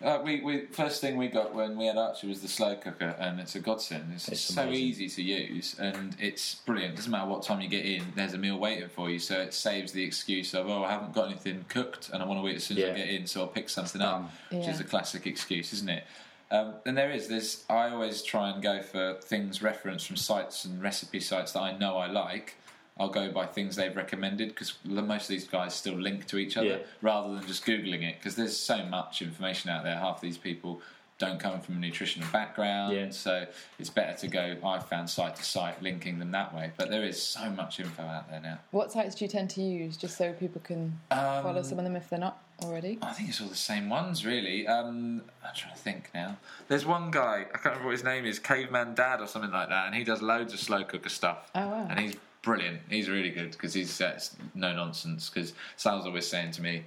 [0.03, 3.15] Uh, we, we first thing we got when we had Archie was the slow cooker,
[3.19, 4.11] and it's a godsend.
[4.15, 4.85] It's, It's so amazing.
[4.87, 6.97] easy to use, and it's brilliant.
[6.97, 9.53] Doesn't matter what time you get in, there's a meal waiting for you, so it
[9.53, 12.57] saves the excuse of oh I haven't got anything cooked and I want to wait
[12.57, 12.93] as soon as Yeah.
[12.93, 14.71] I get in, so I'll pick something up, which Yeah.
[14.71, 16.05] is a classic excuse, isn't it?
[16.53, 20.65] Um, and there is there's I always try and go for things referenced from sites
[20.65, 22.57] and recipe sites that I know I like.
[22.99, 26.57] I'll go by things they've recommended because most of these guys still link to each
[26.57, 26.77] other Yeah.
[27.01, 29.97] rather than just googling it because there's so much information out there.
[29.97, 30.83] Half these people
[31.19, 33.11] don't come from a nutritional background, Yeah.
[33.11, 33.47] so
[33.79, 34.57] it's better to go.
[34.65, 36.73] I found site to site, linking them that way.
[36.79, 38.59] But there is so much info out there now.
[38.71, 41.85] what sites do you tend to use, just so people can Um, follow some of
[41.85, 42.99] them if they're not already?
[43.03, 44.67] I think it's all the same ones, really.
[44.67, 46.37] Um, I'm trying to think now.
[46.69, 49.69] There's one guy I can't remember what his name is, Caveman Dad or something like
[49.69, 51.51] that, and he does loads of slow cooker stuff.
[51.55, 51.87] Oh, wow.
[51.89, 52.81] And he's brilliant.
[52.89, 54.19] He's really good because he's uh,
[54.55, 55.31] no nonsense.
[55.31, 56.85] Because Sal's always saying to me,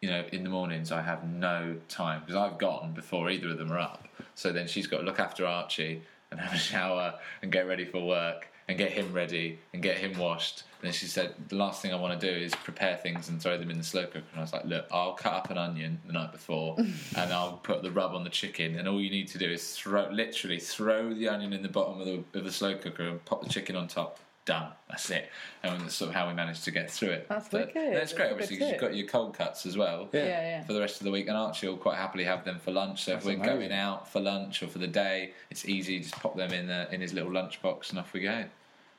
[0.00, 3.58] you know, in the mornings I have no time because I've gone before either of
[3.58, 4.06] them are up.
[4.34, 7.84] So then she's got to look after Archie and have a shower and get ready
[7.84, 10.64] for work and get him ready and get him washed.
[10.82, 13.58] And she said, the last thing I want to do is prepare things and throw
[13.58, 14.22] them in the slow cooker.
[14.30, 16.76] And I was like, look, I'll cut up an onion the night before
[17.16, 18.78] and I'll put the rub on the chicken.
[18.78, 22.00] And all you need to do is throw, literally throw the onion in the bottom
[22.00, 24.20] of the, of the slow cooker and pop the chicken on top.
[24.44, 24.68] Done.
[24.88, 25.28] That's it.
[25.62, 27.26] And that's sort of how we managed to get through it.
[27.28, 27.94] That's But wicked.
[27.94, 30.64] That's great, That's obviously, because you've got your cold cuts as well Yeah, yeah.
[30.64, 31.26] for the rest of the week.
[31.28, 33.04] And Archie will quite happily have them for lunch.
[33.04, 33.56] So That's if we're amazing.
[33.58, 35.98] going out for lunch or for the day, it's easy.
[36.00, 38.44] Just pop them in the, in his little lunchbox and off we go.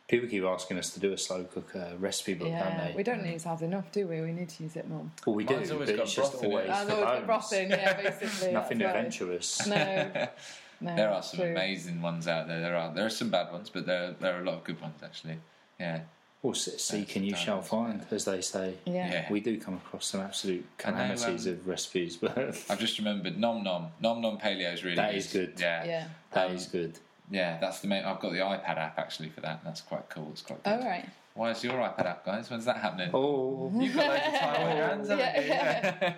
[0.09, 2.93] People keep asking us to do a slow cooker recipe book, don't they?
[2.97, 4.21] we don't use ours enough, do we?
[4.21, 5.05] We need to use it more.
[5.23, 6.53] Well, we do, Mine's always but got it's just broth in it.
[6.55, 8.51] always I've always got broth in, yeah, basically.
[8.53, 9.67] Nothing adventurous.
[9.67, 9.75] No,
[10.81, 10.95] no.
[10.95, 11.51] There are some true.
[11.51, 12.59] amazing ones out there.
[12.59, 14.81] There are there are some bad ones, but there there are a lot of good
[14.81, 15.37] ones actually.
[15.79, 15.99] Yeah,
[16.41, 18.73] Well, se- seek and you shall find, as they say.
[18.85, 19.11] Yeah.
[19.11, 19.31] Yeah.
[19.31, 22.35] We do come across some absolute I know, calamities um, of recipes, but
[22.67, 25.17] I've just remembered Nom Nom Nom Nom Paleo is really That good.
[25.19, 25.53] is good.
[25.59, 26.07] Yeah, Yeah.
[26.31, 26.97] that Um, is good.
[27.29, 27.57] Yeah.
[27.59, 28.03] That's the main.
[28.05, 29.61] I've got the iPad app actually for that.
[29.63, 30.29] That's quite cool.
[30.31, 30.63] It's quite.
[30.63, 30.71] Good.
[30.71, 31.05] All right.
[31.35, 32.49] Why is your iPad app, guys?
[32.49, 33.11] When's that happening?
[33.13, 35.41] Oh, You've got loads of time on your hands, haven't Yeah.
[35.41, 35.47] you?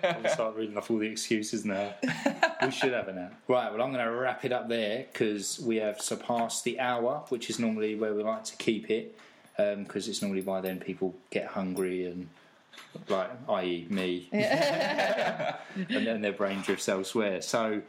[0.02, 0.16] Yeah.
[0.24, 1.94] I'll start reading off all the excuses now.
[2.62, 3.34] we should have an app.
[3.46, 7.22] Right, well, I'm going to wrap it up there because we have surpassed the hour,
[7.28, 9.16] which is normally where we like to keep it,
[9.58, 12.28] um, because it's normally by then people get hungry and,
[13.08, 15.54] like, i.e., me, and
[16.06, 17.42] then their brain drifts elsewhere.
[17.42, 17.82] So,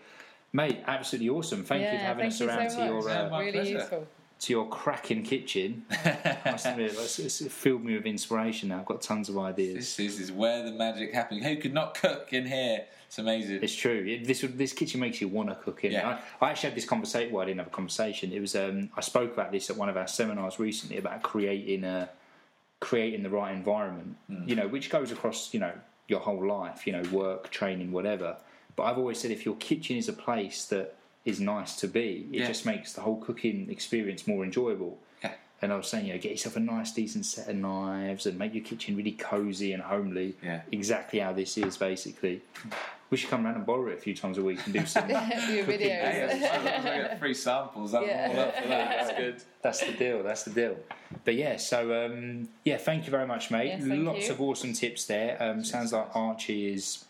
[0.53, 1.63] mate, absolutely awesome.
[1.63, 3.09] Thank you for having thank us you around so to your.
[3.09, 3.71] Uh, my really pleasure.
[3.73, 4.07] useful.
[4.39, 5.85] to your cracking kitchen.
[5.91, 8.79] I must admit, it's, it's filled me with inspiration now.
[8.79, 9.95] I've got tons of ideas.
[9.97, 11.43] This is, is where the magic happens.
[11.43, 12.85] Who could not cook in here?
[13.13, 13.59] It's amazing.
[13.61, 14.03] It's true.
[14.07, 15.91] It, this this kitchen makes you want to cook in.
[15.91, 16.19] Yeah.
[16.41, 17.31] I, I actually had this conversation.
[17.31, 18.31] Well, I didn't have a conversation.
[18.31, 21.83] It was um, I spoke about this at one of our seminars recently about creating
[21.83, 22.09] a
[22.79, 24.17] creating the right environment.
[24.27, 24.49] Hmm.
[24.49, 25.73] You know, which goes across you know
[26.07, 26.87] your whole life.
[26.87, 28.37] You know, work, training, whatever.
[28.75, 30.95] But I've always said if your kitchen is a place that
[31.25, 32.47] is nice to be, it Yeah.
[32.47, 34.97] just makes the whole cooking experience more enjoyable.
[35.23, 35.33] Yeah.
[35.61, 38.37] And I was saying, you know, get yourself a nice, decent set of knives and
[38.37, 40.35] make your kitchen really cosy and homely.
[40.43, 40.61] Yeah.
[40.71, 42.41] Exactly how this is, basically.
[43.09, 45.07] We should come around and borrow it a few times a week and do some.
[45.07, 45.19] Do your
[45.65, 46.29] Hey, videos.
[46.31, 48.27] as long as I get free samples, I'm Yeah.
[48.33, 49.07] all up for that.
[49.07, 49.43] That's good.
[49.61, 50.23] That's the deal.
[50.23, 50.77] That's the deal.
[51.23, 53.67] But yeah, so um, yeah, thank you very much, mate.
[53.67, 54.33] Yes, Lots you.
[54.33, 55.37] of awesome tips there.
[55.41, 57.05] Um, sounds like Archie is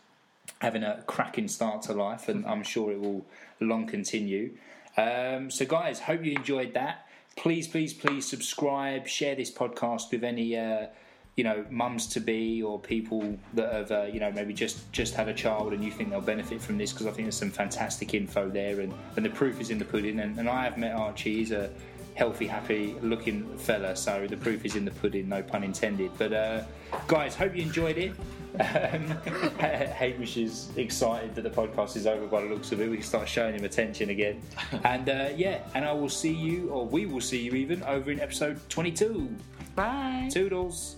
[0.63, 3.25] having a cracking start to life, and I'm sure it will
[3.59, 4.55] long continue.
[4.97, 7.05] Um, so, guys, hope you enjoyed that.
[7.35, 10.57] Please, please, please subscribe, share this podcast with any.
[10.57, 10.87] Uh,
[11.35, 15.15] you know, mums to be or people that have, uh, you know, maybe just just
[15.15, 17.49] had a child and you think they'll benefit from this because I think there's some
[17.49, 20.19] fantastic info there and, and the proof is in the pudding.
[20.19, 21.71] And, and I have met Archie; he's a
[22.15, 26.11] healthy, happy-looking fella, so the proof is in the pudding, no pun intended.
[26.17, 26.63] But uh,
[27.07, 28.11] guys, hope you enjoyed it.
[28.59, 29.07] Um,
[29.57, 32.89] Hamish is excited that the podcast is over by the looks of it.
[32.89, 34.41] We can start showing him attention again.
[34.83, 38.11] And uh, yeah, and I will see you, or we will see you even, over
[38.11, 39.33] in episode 22.
[39.75, 40.29] Bye.
[40.31, 40.97] Toodles.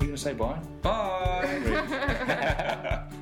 [0.00, 0.58] You gonna say bye?
[0.82, 3.02] Bye.